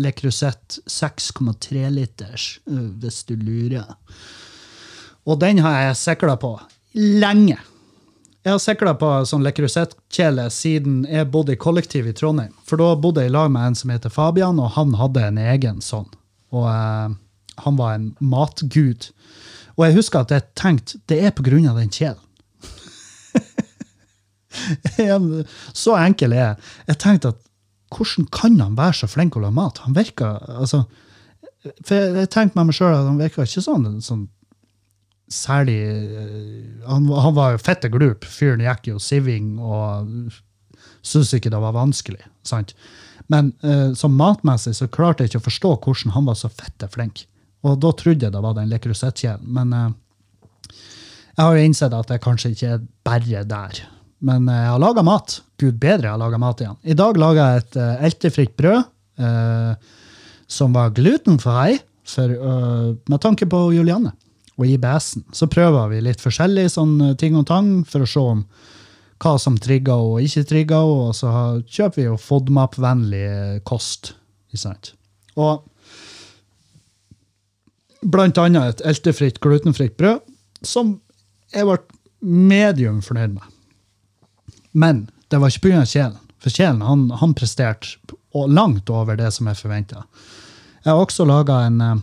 [0.01, 3.93] Le Creuset 6,3 liters, uh, hvis du lurer.
[5.29, 6.57] Og den har jeg sikla på
[6.97, 7.59] lenge.
[8.45, 12.53] Jeg har sikla på sånn Le Creuset-kjele siden jeg bodde i kollektiv i Trondheim.
[12.69, 15.41] For da bodde jeg i lag med en som heter Fabian, og han hadde en
[15.41, 16.09] egen sånn.
[16.53, 17.13] Og uh,
[17.65, 19.09] han var en matgud.
[19.77, 22.21] Og jeg husker at jeg tenkte det er på grunn av den kjelen.
[25.85, 26.71] Så enkel er jeg.
[26.93, 27.43] Jeg tenkte at
[27.95, 29.83] hvordan kan han være så flink å lage mat?
[29.85, 30.85] Han virker altså,
[31.85, 34.27] For jeg, tenkte med meg sjøl at han virka ikke sånn, sånn
[35.33, 38.27] særlig eh, han, han var jo fette glup.
[38.29, 40.35] Fyren gikk jo siving og
[41.05, 42.23] syntes ikke det var vanskelig.
[42.47, 42.75] sant?
[43.33, 46.89] Men eh, som matmessig så klarte jeg ikke å forstå hvordan han var så fette
[46.93, 47.25] flink.
[47.65, 49.49] Og da trodde jeg det var den lekrusettkjelen.
[49.57, 49.91] Men eh,
[51.35, 53.85] jeg har jo innsett at jeg kanskje ikke er bare der.
[54.25, 55.39] Men eh, jeg har laga mat.
[55.61, 56.79] Gud bedre, jeg har laga mat igjen.
[56.83, 58.81] I dag laga jeg et uh, eltefritt brød
[59.23, 59.91] eh,
[60.51, 62.29] som var glutenfri, for,
[63.09, 64.11] med tanke på Julianne
[64.61, 65.23] og IBS-en.
[65.33, 68.43] Så prøver vi litt forskjellig sånn ting og tang for å se om
[69.25, 71.31] hva som trigger og ikke trigger, og så
[71.65, 74.13] kjøper vi jo FODMAP-vennlig kost.
[74.53, 74.93] Sant?
[75.41, 75.65] Og
[78.05, 80.21] blant annet et eltefritt, glutenfritt brød,
[80.61, 80.99] som
[81.57, 81.81] jeg ble
[82.21, 83.54] medium fornøyd med.
[84.75, 85.85] Men det var ikke pga.
[85.87, 86.19] kjelen.
[86.43, 87.97] For kjelen han, han presterte
[88.51, 90.03] langt over det som jeg forventa.
[90.85, 92.03] Jeg har også laga en uh,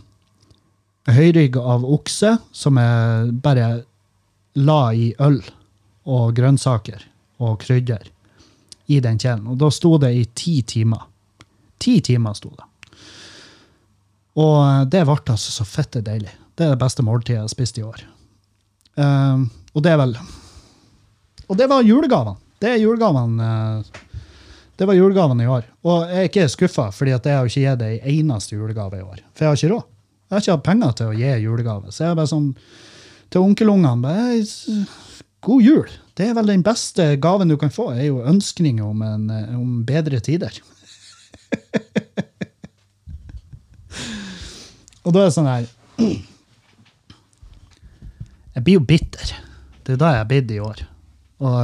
[1.12, 3.68] høyrygg av okse som jeg bare
[4.58, 5.38] la i øl
[6.08, 7.04] og grønnsaker
[7.42, 8.08] og krydder
[8.90, 9.46] i den kjelen.
[9.52, 11.04] Og da sto det i ti timer.
[11.78, 12.66] Ti timer sto det.
[14.40, 16.32] Og eh, det ble altså så fette deilig.
[16.56, 18.04] Det er det beste måltidet jeg har spist i år.
[18.92, 20.10] Uh, og det er vel
[21.48, 22.36] Og det var julegavene.
[22.62, 23.42] Det er julegavene.
[23.42, 24.02] eh,
[24.78, 25.64] det var julegavene i år.
[25.84, 29.18] Og jeg er ikke skuffa, fordi jeg har ikke gitt ei eneste julegave i år.
[29.34, 29.84] For jeg har ikke råd.
[30.22, 31.92] Jeg har ikke hatt penger til å gi julegave.
[31.92, 32.48] Så jeg er bare sånn
[33.32, 34.14] til onkelungene
[35.42, 35.88] God jul!
[36.14, 39.54] Det er vel den beste gaven du kan få, er jo ønskninger om, en, eh,
[39.58, 40.52] om bedre tider.
[45.02, 45.66] Og da er det sånn her
[48.54, 49.32] Jeg blir jo bitter.
[49.82, 50.78] Det er da jeg har blitt i år.
[51.42, 51.56] Og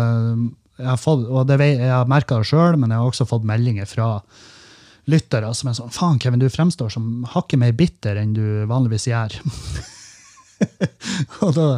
[0.79, 3.47] jeg har, fått, og det, jeg har merka det sjøl, men jeg har også fått
[3.49, 4.13] meldinger fra
[5.09, 9.09] lyttere som er sånn Faen, Kevin, du fremstår som hakket mer bitter enn du vanligvis
[9.09, 9.39] gjør.
[11.45, 11.69] og, da,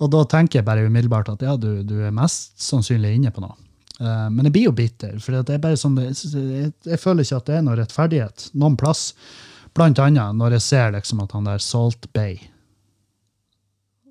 [0.00, 3.44] og da tenker jeg bare umiddelbart at ja, du, du er mest sannsynlig inne på
[3.44, 3.56] noe.
[4.00, 7.38] Uh, men jeg blir jo bitter, for det er bare sånn, jeg, jeg, føler ikke
[7.38, 9.12] at det er noe rettferdighet noen plass.
[9.74, 12.36] Blant annet når jeg ser liksom at han der Salt Bay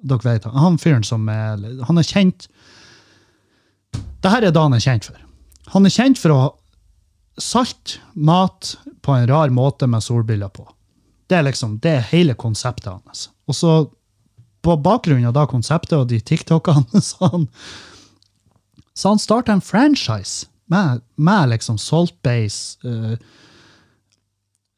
[0.03, 2.49] Dere vet han fyren som er Han er kjent
[3.93, 5.17] det her er det han er kjent for.
[5.73, 6.59] Han er kjent for å salte
[7.39, 10.67] salt mat på en rar måte med solbriller på.
[11.27, 13.29] Det er liksom, det er hele konseptet hans.
[13.49, 13.71] Og så,
[14.63, 17.49] på bakgrunn av da konseptet og de TikTokene, så han
[18.93, 23.17] Så han starta en franchise med, med liksom Salt Base, uh,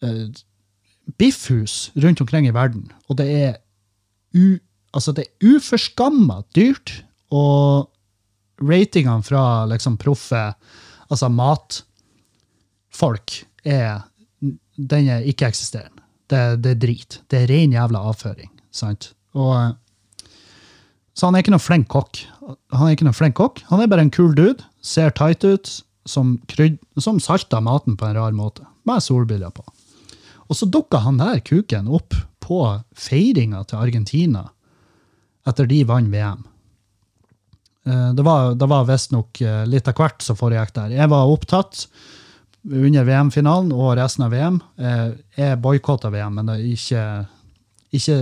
[0.04, 0.30] uh,
[1.18, 2.94] biffhus rundt omkring i verden.
[3.10, 3.58] Og det er,
[4.34, 4.58] u,
[4.94, 7.90] altså er uforskamma dyrt, og
[8.62, 10.54] ratingene fra liksom proffe,
[11.10, 11.86] altså matfolk,
[13.66, 14.02] er,
[14.76, 16.02] den er ikke-eksisterende.
[16.26, 17.22] Det, det er drit.
[17.30, 18.52] Det er ren jævla avføring.
[18.74, 19.14] sant?
[19.38, 19.76] Og,
[21.14, 22.14] så han er ikke noen flink kokk.
[22.74, 23.62] Han er ikke noen flink kokk.
[23.70, 24.64] Han er bare en kul dude.
[24.82, 25.82] Ser tight ut.
[26.06, 28.62] Som, kryd, som salter maten på en rar måte.
[28.86, 29.64] Med solbriller på.
[30.46, 32.14] Og så dukka han der kuken opp
[32.46, 32.60] på
[32.94, 34.44] feiringa til Argentina
[35.50, 36.44] etter de vant VM.
[37.86, 40.94] Eh, Det var, det var visstnok eh, litt av hvert som foregikk der.
[40.98, 41.88] Jeg var opptatt
[42.66, 44.62] under VM-finalen og resten av VM.
[44.78, 47.04] Eh, Jeg boikotta VM, men det er ikke,
[47.94, 48.16] ikke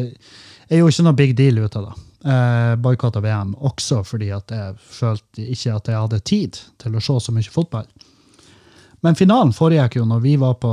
[0.69, 1.95] Jeg gjorde ikke noe big deal ut av det.
[2.23, 7.17] Jeg boikotta VM også fordi jeg følte ikke at jeg hadde tid til å se
[7.19, 7.87] så mye fotball.
[9.03, 10.71] Men finalen foregikk jo når vi var på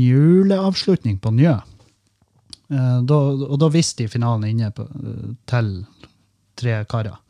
[0.00, 1.58] juleavslutning på Njø.
[2.68, 4.86] Da, og da visste de finalen inne på,
[5.48, 5.68] til
[6.56, 7.20] tre karer.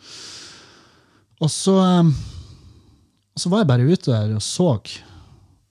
[1.44, 2.10] Og så, eh,
[3.34, 4.72] og så var jeg bare ute der og så.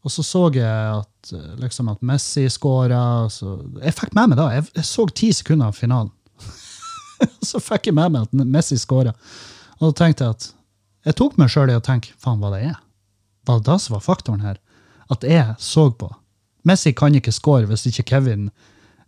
[0.08, 3.28] Og så så jeg at, eh, liksom at Messi skåra.
[3.84, 4.50] Jeg fikk med meg da.
[4.56, 6.14] Jeg, jeg så ti sekunder av finalen.
[7.50, 9.16] så fikk jeg med meg at Messi skåra.
[9.80, 10.50] Og da tenkte jeg at
[11.08, 12.80] jeg tok meg sjøl i å tenke faen, hva det er?
[13.48, 14.58] Var det det som var faktoren her?
[15.12, 16.10] At jeg så på.
[16.68, 18.50] Messi kan ikke score hvis ikke Kevin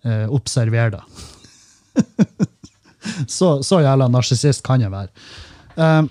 [0.08, 1.02] eh, observerer det.
[3.38, 5.12] så, så jævla narsissist kan jeg være.
[5.76, 6.08] Eh,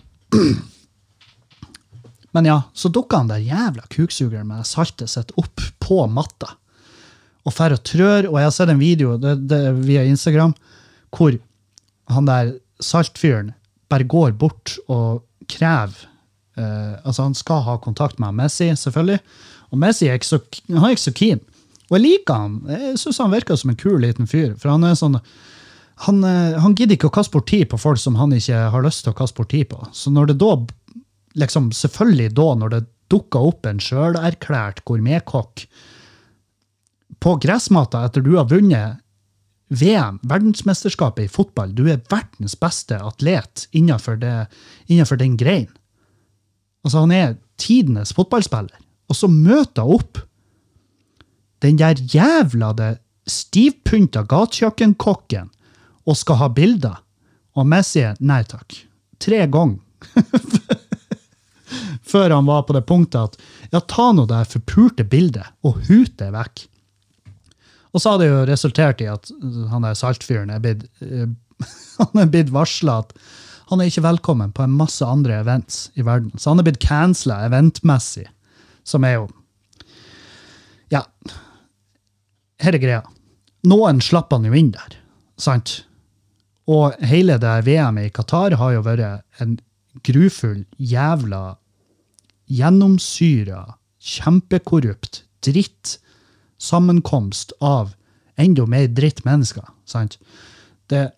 [2.36, 6.54] men ja, så dukka han der jævla kuksugeren med saltet sitt opp på matta.
[7.48, 10.52] Og fer og trør, og jeg har sett en video det, det, via Instagram
[11.14, 11.38] hvor
[12.12, 12.52] han der
[12.84, 13.54] saltfyren
[13.88, 15.96] bare går bort og krever
[16.60, 19.20] eh, Altså, han skal ha kontakt med Messi, selvfølgelig.
[19.72, 21.40] Og Messi er ikke så, han er ikke så keen.
[21.88, 22.58] Og jeg liker han.
[22.68, 24.52] Jeg syns han virker som en kul liten fyr.
[24.60, 25.16] For han er sånn
[26.06, 28.84] han, eh, han gidder ikke å kaste bort tid på folk som han ikke har
[28.84, 29.80] lyst til å kaste bort tid på.
[29.96, 30.52] Så når det da,
[31.42, 35.64] liksom selvfølgelig da, når det dukker opp en sjølerklært gourmetkokk
[37.18, 39.02] på gressmata etter du har vunnet
[39.68, 44.46] VM, verdensmesterskapet i fotball, du er verdens beste atlet innenfor, det,
[44.86, 45.68] innenfor den grein.
[46.86, 48.78] Altså, han er tidenes fotballspiller.
[49.08, 50.22] Og så møter hun opp
[51.64, 52.92] den der jævla det
[53.28, 55.50] stivpynta gatekjøkkenkokken
[56.08, 56.96] og skal ha bilder.
[57.58, 58.76] Og Messi nei takk.
[59.20, 59.82] Tre ganger.
[62.08, 66.14] Før han var på det punktet at ja, ta nå det forpulte bildet og hut
[66.20, 66.64] det vekk.
[67.92, 69.28] Og så har det jo resultert i at
[69.72, 71.28] han der saltfyren er blitt eh,
[71.98, 73.12] han blitt varsla at
[73.68, 76.32] han er ikke velkommen på en masse andre events i verden.
[76.40, 78.28] Så han er blitt cancela eventmessig,
[78.84, 79.28] som er jo
[80.88, 81.02] Ja.
[82.58, 83.02] Her er greia.
[83.68, 84.96] Noen slapp han jo inn der,
[85.36, 85.82] sant?
[86.68, 89.56] Og hele det VM-et i Qatar har jo vært en
[90.04, 91.56] grufull, jævla,
[92.48, 93.62] gjennomsyra,
[93.98, 95.96] kjempekorrupt dritt
[96.60, 97.94] sammenkomst av
[98.38, 99.66] enda mer drittmennesker.
[99.88, 100.18] Sant?
[100.92, 101.08] Det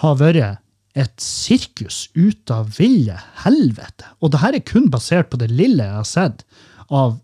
[0.00, 0.60] har vært
[0.98, 4.06] et sirkus ut av ville helvete.
[4.20, 6.44] Og det her er kun basert på det lille jeg har sett
[6.90, 7.18] av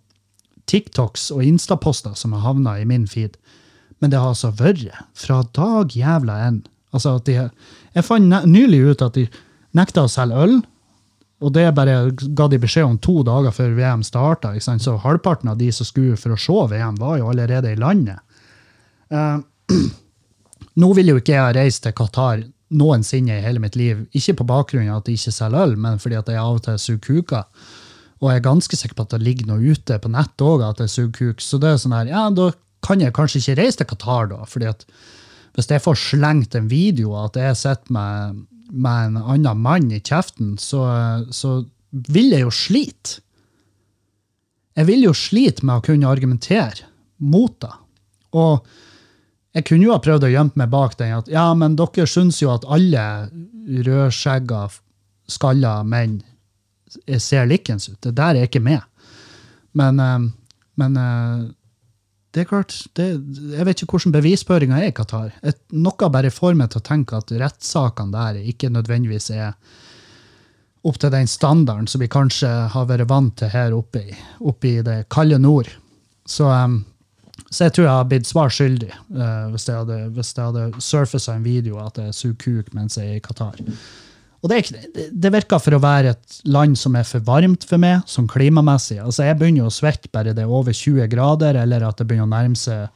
[0.71, 3.37] TikToks og Instaposter som har havna i min feed.
[4.01, 4.87] Men det har altså vært
[5.19, 6.63] fra dag jævla enn.
[6.95, 7.37] Altså de,
[7.97, 9.27] jeg fant nylig ut at de
[9.77, 10.57] nekta å selge øl.
[11.45, 14.55] Og det bare ga de beskjed om to dager før VM starta.
[14.61, 18.23] Så halvparten av de som skulle for å se VM, var jo allerede i landet.
[19.13, 19.43] Uh,
[20.81, 22.47] nå vil jo ikke jeg reise til Qatar
[22.77, 24.07] noensinne i hele mitt liv.
[24.17, 26.65] Ikke på bakgrunn av at de ikke selger øl, men fordi at jeg av og
[26.65, 27.45] til suger kuker.
[28.23, 30.81] Og jeg er ganske sikker på at det ligger noe ute på nett òg at
[30.83, 31.45] jeg suger kuk.
[31.45, 32.49] Så det er sånn her, ja, da
[32.87, 34.41] kan jeg kanskje ikke reise til Qatar, da.
[34.49, 34.87] fordi at
[35.57, 38.43] hvis jeg får slengt en video av at jeg sitter med,
[38.73, 40.83] med en annen mann i kjeften, så,
[41.33, 41.63] så
[42.13, 43.23] vil jeg jo slite.
[44.77, 46.85] Jeg vil jo slite med å kunne argumentere
[47.25, 47.73] mot det.
[48.37, 48.67] Og
[49.57, 52.43] jeg kunne jo ha prøvd å gjemme meg bak den at ja, men dere syns
[52.43, 53.05] jo at alle
[53.87, 54.67] rødskjegga,
[55.27, 56.21] skalla menn
[57.19, 57.99] ser likens ut.
[58.05, 58.85] Det der er ikke med.
[59.77, 60.29] Men, eh,
[60.81, 61.47] men eh,
[62.37, 63.05] det er klart, det,
[63.57, 65.31] jeg vet ikke hvordan bevisføringa er i Qatar.
[65.41, 69.55] Et, noe bare får meg til å tenke at rettssakene der ikke nødvendigvis er
[70.87, 74.69] opp til den standarden som vi kanskje har vært vant til her oppe i, oppe
[74.69, 75.71] i det kalde nord.
[76.29, 76.83] Så, um,
[77.49, 81.47] så jeg tror jeg har blitt svar skyldig uh, hvis jeg hadde, hadde surfacet en
[81.47, 83.65] video at jeg suger kuk mens jeg er i Qatar.
[84.45, 84.59] Og det,
[85.17, 88.99] det- virker for å være et land som er for varmt for meg, sånn klimamessig.
[89.03, 92.29] Altså, jeg begynner å svette bare det er over 20 grader, eller at det begynner
[92.29, 92.89] å nærme seg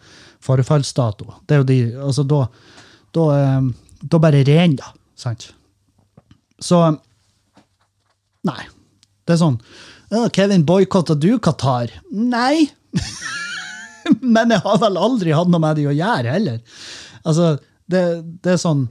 [0.44, 1.26] forfallsdato.
[1.46, 2.42] Det er jo de, altså da,
[3.16, 3.70] da, eh,
[4.04, 5.50] da bare renner det, sant?
[6.60, 6.80] Så
[8.46, 8.62] Nei.
[9.28, 9.58] Det er sånn
[10.10, 11.90] «Å, Kevin, boikotta du Qatar?
[12.10, 12.64] Nei.
[14.20, 16.56] Men jeg har vel aldri hatt noe med det å gjøre heller.
[17.22, 17.52] Altså,
[17.90, 18.00] det,
[18.42, 18.86] det er sånn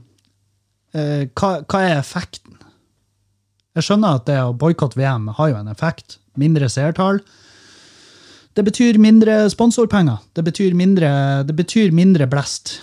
[0.96, 2.58] eh, hva, hva er effekten?
[3.76, 6.18] Jeg skjønner at det å boikotte VM har jo en effekt.
[6.40, 7.20] Mindre seertall.
[8.58, 10.18] Det betyr mindre sponsorpenger.
[10.34, 11.10] Det betyr mindre,
[11.46, 12.80] det betyr mindre blest.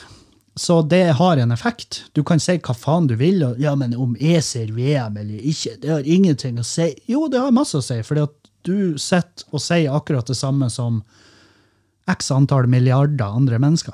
[0.57, 2.05] Så det har en effekt.
[2.17, 3.43] Du kan si hva faen du vil.
[3.45, 6.93] Og, ja, men om jeg ser VM eller ikke, det har ingenting å si.
[7.11, 10.71] Jo, det har masse å si, fordi at du sitter og sier akkurat det samme
[10.73, 11.03] som
[12.09, 13.93] x antall milliarder andre mennesker.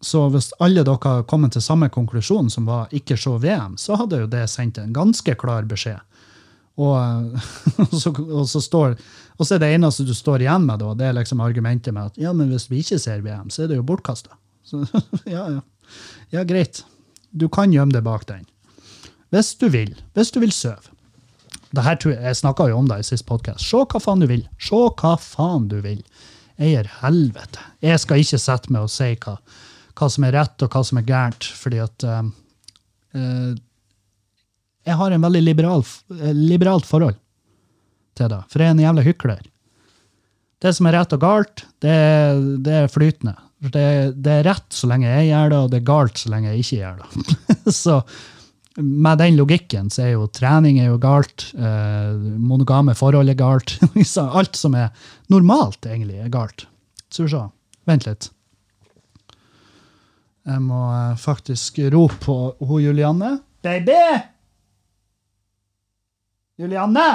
[0.00, 3.96] Så hvis alle dere har kommet til samme konklusjon, som var ikke se VM, så
[3.98, 5.98] hadde jo det sendt en ganske klar beskjed.
[6.78, 8.94] Og, og, så, og, så står,
[9.36, 12.12] og så er det eneste du står igjen med, da, det er liksom argumentet med
[12.12, 14.38] at ja, men hvis vi ikke ser VM, så er det jo bortkasta.
[15.24, 15.64] Ja, ja.
[16.30, 16.84] Ja, greit.
[17.30, 18.44] Du kan gjemme deg bak den.
[19.32, 19.94] Hvis du vil.
[20.16, 20.92] Hvis du vil søve.
[21.72, 23.60] Det jeg snakka jo om det i sist podkast.
[23.64, 24.46] Se hva faen du vil.
[24.60, 26.00] Se hva faen du vil.
[26.60, 27.60] Eier helvete.
[27.84, 29.36] Jeg skal ikke sette meg og si hva,
[29.98, 32.22] hva som er rett og hva som er gærent, fordi at eh,
[33.18, 33.50] eh,
[34.88, 35.84] Jeg har en veldig liberal,
[36.14, 37.18] eh, liberalt forhold
[38.18, 39.44] til det, for jeg er en jævla hykler.
[40.58, 41.98] Det som er rett og galt, det,
[42.66, 43.36] det er flytende.
[43.58, 43.84] Det,
[44.14, 46.64] det er rett så lenge jeg gjør det, og det er galt så lenge jeg
[46.64, 47.38] ikke gjør det.
[47.82, 48.00] så
[48.78, 53.74] med den logikken så er jo trening er jo galt, eh, monogame forhold er galt.
[54.38, 54.90] Alt som er
[55.32, 56.68] normalt, egentlig, er galt.
[57.10, 57.42] Så se.
[57.88, 58.30] Vent litt.
[60.48, 63.36] Jeg må eh, faktisk rope på hun Julianne.
[63.64, 64.00] Baby!
[66.58, 67.08] Julianne!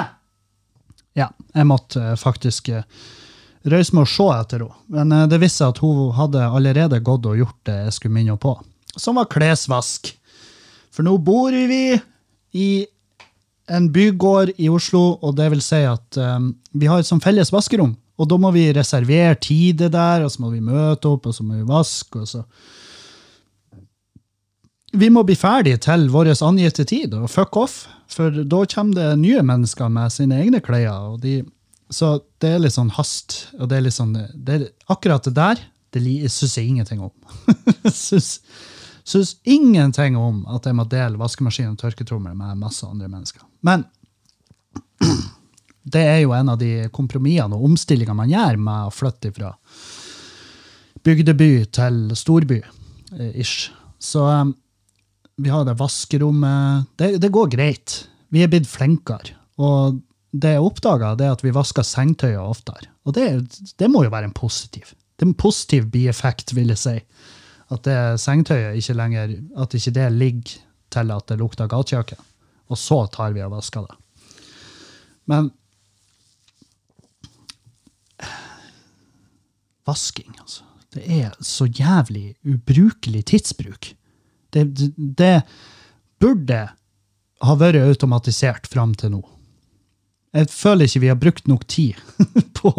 [1.18, 2.86] Ja, jeg måtte eh, faktisk eh,
[3.66, 4.82] røyse meg å se etter henne.
[4.94, 8.34] Men det viste seg at hun hadde allerede gått og gjort det jeg skulle minne
[8.34, 8.54] henne på.
[8.94, 10.12] Som var klesvask.
[10.94, 11.96] For nå bor vi
[12.54, 12.68] i
[13.74, 17.50] en bygård i Oslo, og det vil si at um, vi har et sånn felles
[17.50, 17.96] vaskerom.
[18.20, 21.42] Og da må vi reservere tider der, og så må vi møte opp, og så
[21.42, 22.22] må vi vaske.
[22.22, 22.44] og så...
[24.94, 27.84] Vi må bli ferdig til vår angitte tid, og fuck off.
[28.10, 31.16] For da kommer det nye mennesker med sine egne klær.
[31.20, 31.42] de...
[31.90, 33.48] Så det er litt sånn hast.
[33.58, 35.60] og det er litt sånn, det er, Akkurat det der
[35.94, 37.12] det syns jeg ingenting om.
[37.94, 43.44] syns, ingenting om at jeg må dele vaskemaskin og tørketrommel med masse andre mennesker.
[43.62, 43.84] Men
[45.94, 49.54] det er jo en av de kompromissene og omstillingene man gjør med å flytte fra
[51.04, 52.62] bygdeby til storby.
[53.18, 53.70] eh, ish.
[54.02, 54.44] Så eh,
[55.36, 56.90] vi har det vaskerommet.
[56.96, 57.96] Det, det går greit.
[58.34, 59.34] Vi er blitt flinkere.
[59.62, 60.00] Og
[60.34, 62.90] det jeg oppdaga, er at vi vasker sengetøyet oftere.
[63.06, 63.26] Og det,
[63.78, 64.94] det må jo være en positiv.
[65.14, 66.94] Det er en positiv bieffekt, vil jeg si.
[67.74, 70.56] At det sengetøyet ikke lenger At ikke det ligger
[70.92, 72.20] til at det lukter gatekjøkken.
[72.70, 73.96] Og så tar vi og vasker det.
[75.30, 75.52] Men
[79.84, 80.64] Vasking, altså.
[80.94, 83.90] Det er så jævlig ubrukelig tidsbruk.
[84.54, 85.36] Det, det,
[86.22, 86.60] burde
[87.44, 89.22] ha vært automatisert fram til nå.
[90.34, 91.98] Jeg føler ikke vi har brukt nok tid
[92.58, 92.72] på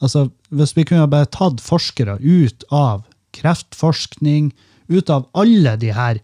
[0.00, 3.04] altså, Hvis vi kunne bare tatt forskere ut av
[3.36, 4.50] kreftforskning,
[4.88, 6.20] ut av alle de her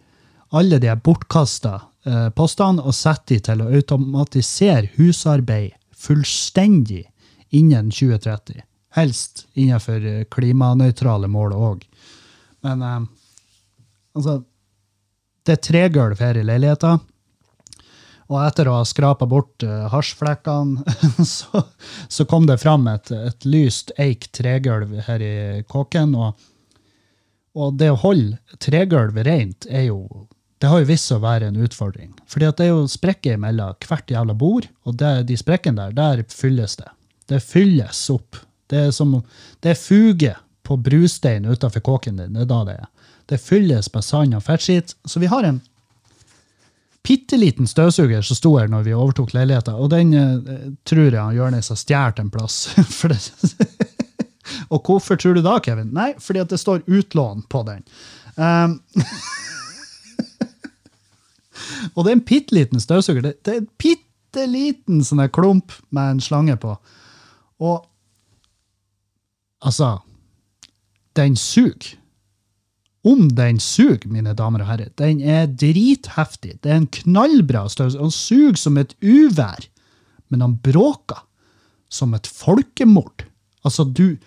[0.53, 7.07] alle de bortkasta eh, postene og sett de til å automatisere husarbeid fullstendig
[7.57, 8.61] innen 2030.
[8.99, 11.87] Helst innenfor eh, klimanøytrale mål òg.
[12.67, 12.99] Men eh,
[14.19, 14.43] altså
[15.43, 16.99] Det er tregulv her i leiligheta.
[18.33, 20.95] Og etter å ha skrapa bort uh, hasjflekkene,
[21.35, 21.65] så,
[22.09, 25.35] så kom det fram et, et lyst eik tregulv her i
[25.69, 26.15] kåken.
[26.17, 26.47] Og,
[27.59, 30.29] og det å holde tregulv rent er jo
[30.63, 32.13] det har jo vist seg å være en utfordring.
[32.23, 36.23] At det er jo sprekker mellom hvert jævla bord, og det, de sprekkene der, der
[36.31, 36.87] fylles det.
[37.27, 38.39] Det fylles opp.
[38.71, 39.17] Det er som
[39.59, 42.37] det er fuge på brustein utafor kåken din.
[42.37, 42.87] Det er da det er.
[43.33, 44.93] Det fylles med sand og fettskitt.
[45.09, 45.63] Så vi har en
[47.03, 51.37] bitte liten støvsuger som sto her når vi overtok leiligheten, og den eh, tror jeg
[51.39, 52.57] Jonis har stjålet en plass.
[52.99, 53.21] For det,
[54.75, 55.95] og hvorfor tror du da, Kevin?
[55.97, 57.81] Nei, fordi det står utlån på den.
[58.37, 58.83] Um,
[61.95, 63.23] og det er en bitte liten støvsuger.
[63.25, 66.77] Det, det er en bitte liten sånn klump med en slange på.
[67.65, 67.81] Og
[69.65, 70.03] altså
[71.17, 72.02] Den suger.
[73.03, 74.93] Om den suger, mine damer og herrer.
[74.99, 76.59] Den er dritheftig.
[76.63, 78.05] Det er en knallbra støvsuger.
[78.05, 79.67] Han suger som et uvær,
[80.31, 81.25] men han bråker
[81.93, 83.27] som et folkemord.
[83.67, 84.19] Altså, du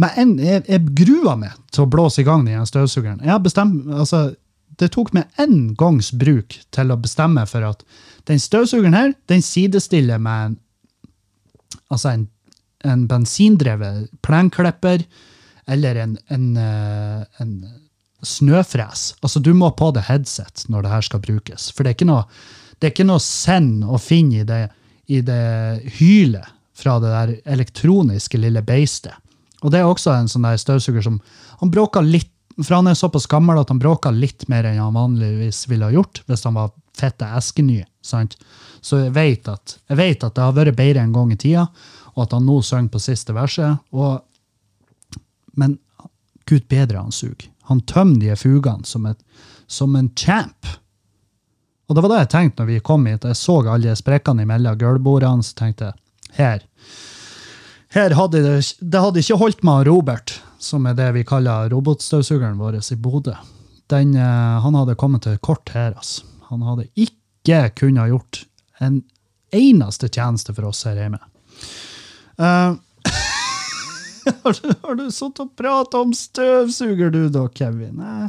[0.00, 3.18] Men en, jeg, jeg gruer meg til å blåse i gang den støvsugeren.
[3.20, 4.30] Jeg har bestemt, altså,
[4.80, 7.82] det tok meg én gangs bruk til å bestemme for at
[8.30, 10.54] den støvsugeren her, den sidestiller med en,
[11.92, 12.24] altså en,
[12.86, 15.04] en bensindrevet plenklipper
[15.70, 17.54] eller en, en, eh, en
[18.22, 19.14] snøfres.
[19.22, 21.70] Altså, du må på det headset når det her skal brukes.
[21.74, 22.24] For det er ikke noe,
[22.82, 24.64] det noe send å finne i det,
[25.10, 25.44] i det
[25.98, 29.14] hylet fra det der elektroniske lille beistet.
[29.60, 31.18] Og det er også en sånn der støvsuger som
[31.60, 34.96] Han bråker litt, for han er såpass gammel at han bråker litt mer enn han
[34.96, 37.82] vanligvis ville ha gjort hvis han var fette eskeny.
[38.00, 38.38] sant?
[38.80, 41.66] Så jeg vet, at, jeg vet at det har vært bedre en gang i tida,
[42.16, 43.76] og at han nå synger på siste verset.
[43.92, 44.24] og
[45.60, 45.78] men
[46.48, 47.50] gud bedre han suger.
[47.70, 49.18] Han tømmer de fugene som, et,
[49.70, 50.66] som en champ.
[51.86, 53.26] Og det var det jeg tenkte når vi kom hit.
[53.26, 56.66] Jeg så alle sprekkene imellom gulvbordene, så tenkte jeg her.
[57.90, 62.58] Her hadde det, det hadde ikke holdt med Robert, som er det vi kaller robotstøvsugeren
[62.60, 63.34] vår i Bodø.
[63.90, 65.96] Den, eh, han hadde kommet til kort her.
[65.96, 66.26] Altså.
[66.50, 68.44] Han hadde ikke kunnet gjort
[68.78, 69.02] en
[69.54, 71.18] eneste tjeneste for oss her hjemme.
[72.38, 72.78] Eh,
[74.44, 78.00] har du, har du sittet og pratet om støvsuger, du da, Kevin?
[78.00, 78.28] Nei.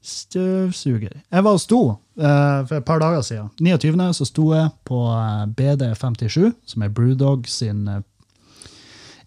[0.00, 1.20] Støvsuger.
[1.28, 1.80] Jeg var og sto
[2.16, 3.50] eh, for et par dager siden.
[3.60, 4.06] 29.
[4.16, 8.02] så sto jeg på eh, BD57, som er Brewdog sin eh,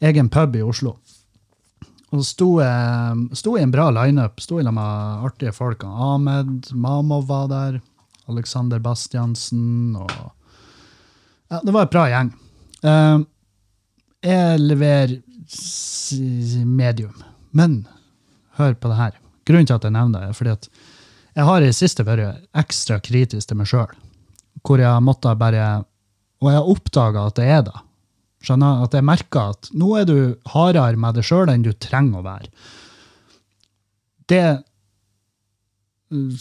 [0.09, 0.97] egen pub i Oslo.
[2.13, 4.41] Og så sto jeg sto i en bra lineup.
[4.41, 5.85] Sto i lag med artige folk.
[5.85, 7.81] Ahmed Mamov var der.
[8.29, 10.11] Alexander Bastiansen og
[11.51, 12.29] Ja, det var et bra gjeng.
[12.81, 13.23] Eh,
[14.23, 15.17] jeg leverer
[16.65, 17.23] medium.
[17.51, 17.83] Men
[18.57, 19.15] hør på det her.
[19.47, 20.69] Grunnen til at jeg nevner det, er fordi at
[21.33, 23.95] jeg har i siste vært ekstra kritisk til meg sjøl.
[24.63, 25.83] Hvor jeg har måttet bare
[26.43, 27.79] Og jeg har oppdaga at det er det.
[28.43, 28.83] Skjønner?
[28.83, 30.17] At jeg merker at nå er du
[30.51, 32.49] hardere med deg sjøl enn du trenger å være.
[34.27, 34.43] Det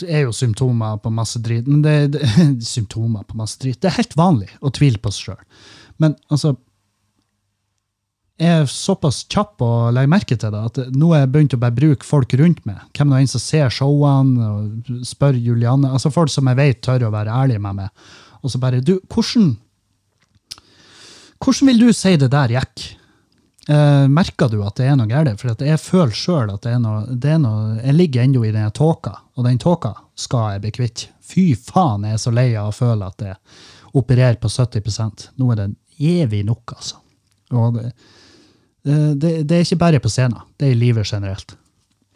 [0.08, 1.68] er jo symptomer på masse drit.
[1.70, 2.26] Men det, det,
[2.74, 3.78] symptomer på masse drit.
[3.80, 5.46] Det er helt vanlig å tvile på seg sjøl.
[6.02, 6.56] Men altså
[8.44, 11.76] er såpass kjapp å legge merke til det, at nå er jeg begynt å bare
[11.76, 12.80] bruke folk rundt meg.
[12.96, 15.90] Hvem det enn en som ser showene, og spør Julianne.
[15.92, 18.08] Altså folk som jeg vet tør å være ærlige med meg.
[18.42, 19.54] Og så bare Du, hvordan
[21.42, 22.84] Hvordan vil du si det der gikk?
[23.68, 25.38] Eh, merker du at det er noe galt?
[25.40, 28.54] For jeg føler sjøl at det er, noe, det er noe Jeg ligger ennå i
[28.54, 31.04] den tåka, og den tåka skal jeg bli kvitt.
[31.22, 33.38] Fy faen, jeg er så lei av å føle at jeg
[33.98, 35.68] opererer på 70% Nå er det
[36.02, 36.98] evig nok, altså.
[37.52, 37.92] Og det,
[38.82, 41.56] det, det, det er ikke bare på scenen, det er i livet generelt.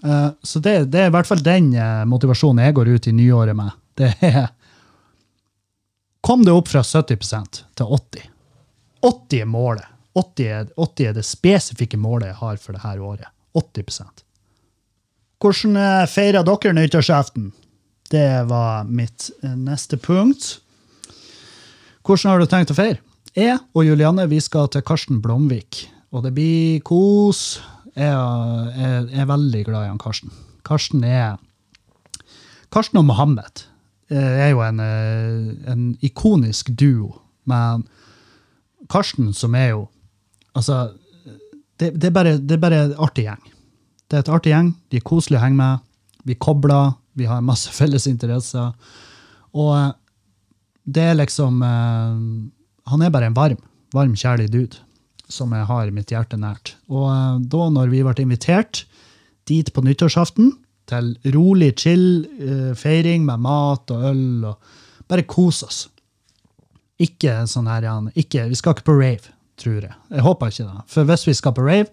[0.04, 3.16] Eh, så det, det er i hvert fall den eh, motivasjonen jeg går ut i
[3.16, 3.74] nyåret med.
[3.96, 4.48] Det er
[6.26, 8.24] Kom det opp fra 70% til 80
[9.06, 9.86] 80 er målet.
[10.18, 13.28] 80 er, 80 er det spesifikke målet jeg har for dette året.
[13.54, 14.24] 80
[15.38, 17.52] Hvordan eh, feirer dere nyttårsaften?
[18.10, 20.58] Det var mitt eh, neste punkt.
[22.02, 22.98] Hvordan har du tenkt å feire?
[23.36, 25.84] Jeg og Julianne vi skal til Karsten Blomvik,
[26.14, 27.60] og det blir kos.
[27.96, 30.32] Jeg er, er veldig glad i han Karsten.
[30.66, 31.36] Karsten er
[32.72, 33.64] Karsten og Mohammed
[34.10, 37.14] eh, er jo en, eh, en ikonisk duo.
[37.46, 37.86] Men
[38.90, 39.86] Karsten, som er jo
[40.56, 40.94] Altså,
[41.76, 43.42] det, det, er bare, det er bare en artig gjeng.
[44.08, 44.70] Det er et artig gjeng.
[44.88, 45.82] De er koselige å henge med.
[46.24, 46.94] Vi kobler.
[47.12, 48.70] Vi har masse felles interesser.
[49.52, 49.90] Og eh,
[50.86, 53.58] det er liksom Han er bare en varm,
[53.92, 54.85] varm, kjærlig dude
[55.28, 56.76] som jeg har mitt hjerte nært.
[56.90, 58.84] Og eh, da når vi ble invitert
[59.46, 60.54] dit på nyttårsaften,
[60.86, 65.80] til rolig, chill eh, feiring med mat og øl, og bare kose oss.
[67.02, 69.96] Ikke sånn her, Jan, ikke, Vi skal ikke på rave, tror jeg.
[70.14, 70.84] Jeg håper ikke det.
[70.92, 71.90] For hvis vi skal på rave,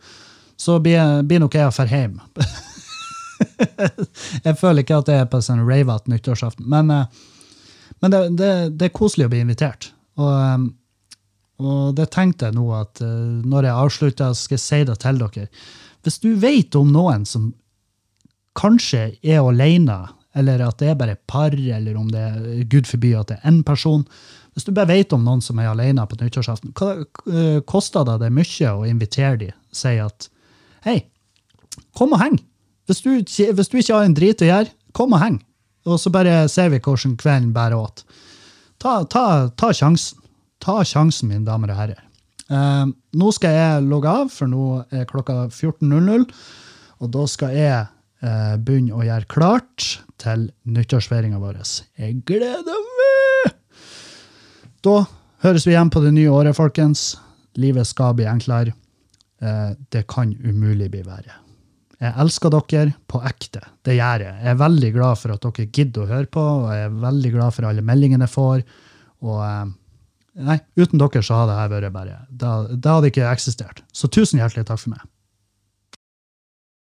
[0.58, 2.22] så blir, blir nok jeg å dra hjem.
[4.46, 6.70] jeg føler ikke at jeg er på sånn ravete nyttårsaften.
[6.70, 9.92] Men, eh, men det, det, det er koselig å bli invitert.
[10.22, 10.70] Og,
[11.62, 15.22] og det tenkte jeg nå at eh, når jeg avslutter, skal jeg si det til
[15.22, 15.47] dere.
[16.04, 17.51] Hvis du vet om noen som
[18.58, 19.99] kanskje er alene,
[20.38, 23.51] eller at det er bare par, eller om det er gud forby at det er
[23.51, 24.01] én person
[24.54, 28.20] Hvis du bare vet om noen som er alene på nyttårsaften, hva eh, koster det
[28.22, 29.56] deg mye å invitere dem?
[29.74, 30.30] Si at
[30.86, 30.99] hei,
[31.97, 32.38] kom og heng.
[32.86, 35.39] Hvis du, hvis du ikke har en drit å gjøre, kom og heng.
[35.89, 38.04] Og så bare ser vi hvordan kvelden bærer åt.
[38.78, 40.22] Ta, ta, ta sjansen.
[40.64, 42.03] Ta sjansen, mine damer og herrer.
[42.47, 42.86] Eh,
[43.20, 46.28] nå skal jeg logge av, for nå er klokka 14.00.
[47.03, 47.80] Og da skal jeg
[48.24, 49.89] eh, begynne å gjøre klart
[50.24, 51.59] til nyttårsfeiringa vår.
[51.99, 53.57] Jeg gleder meg!
[54.84, 54.95] Da
[55.43, 57.14] høres vi igjen på det nye året, folkens.
[57.59, 58.76] Livet skal bli enklere.
[59.43, 61.39] Eh, det kan umulig bli verre.
[62.03, 63.61] Jeg elsker dere på ekte.
[63.86, 64.39] Det gjør jeg.
[64.43, 67.32] Jeg er veldig glad for at dere gidder å høre på, og jeg er veldig
[67.36, 68.64] glad for alle meldingene jeg får.
[69.24, 69.72] Og eh,
[70.34, 73.84] nei, uten dere så hadde jeg vært bare Det hadde ikke eksistert.
[73.94, 75.04] Så tusen hjertelig takk for meg.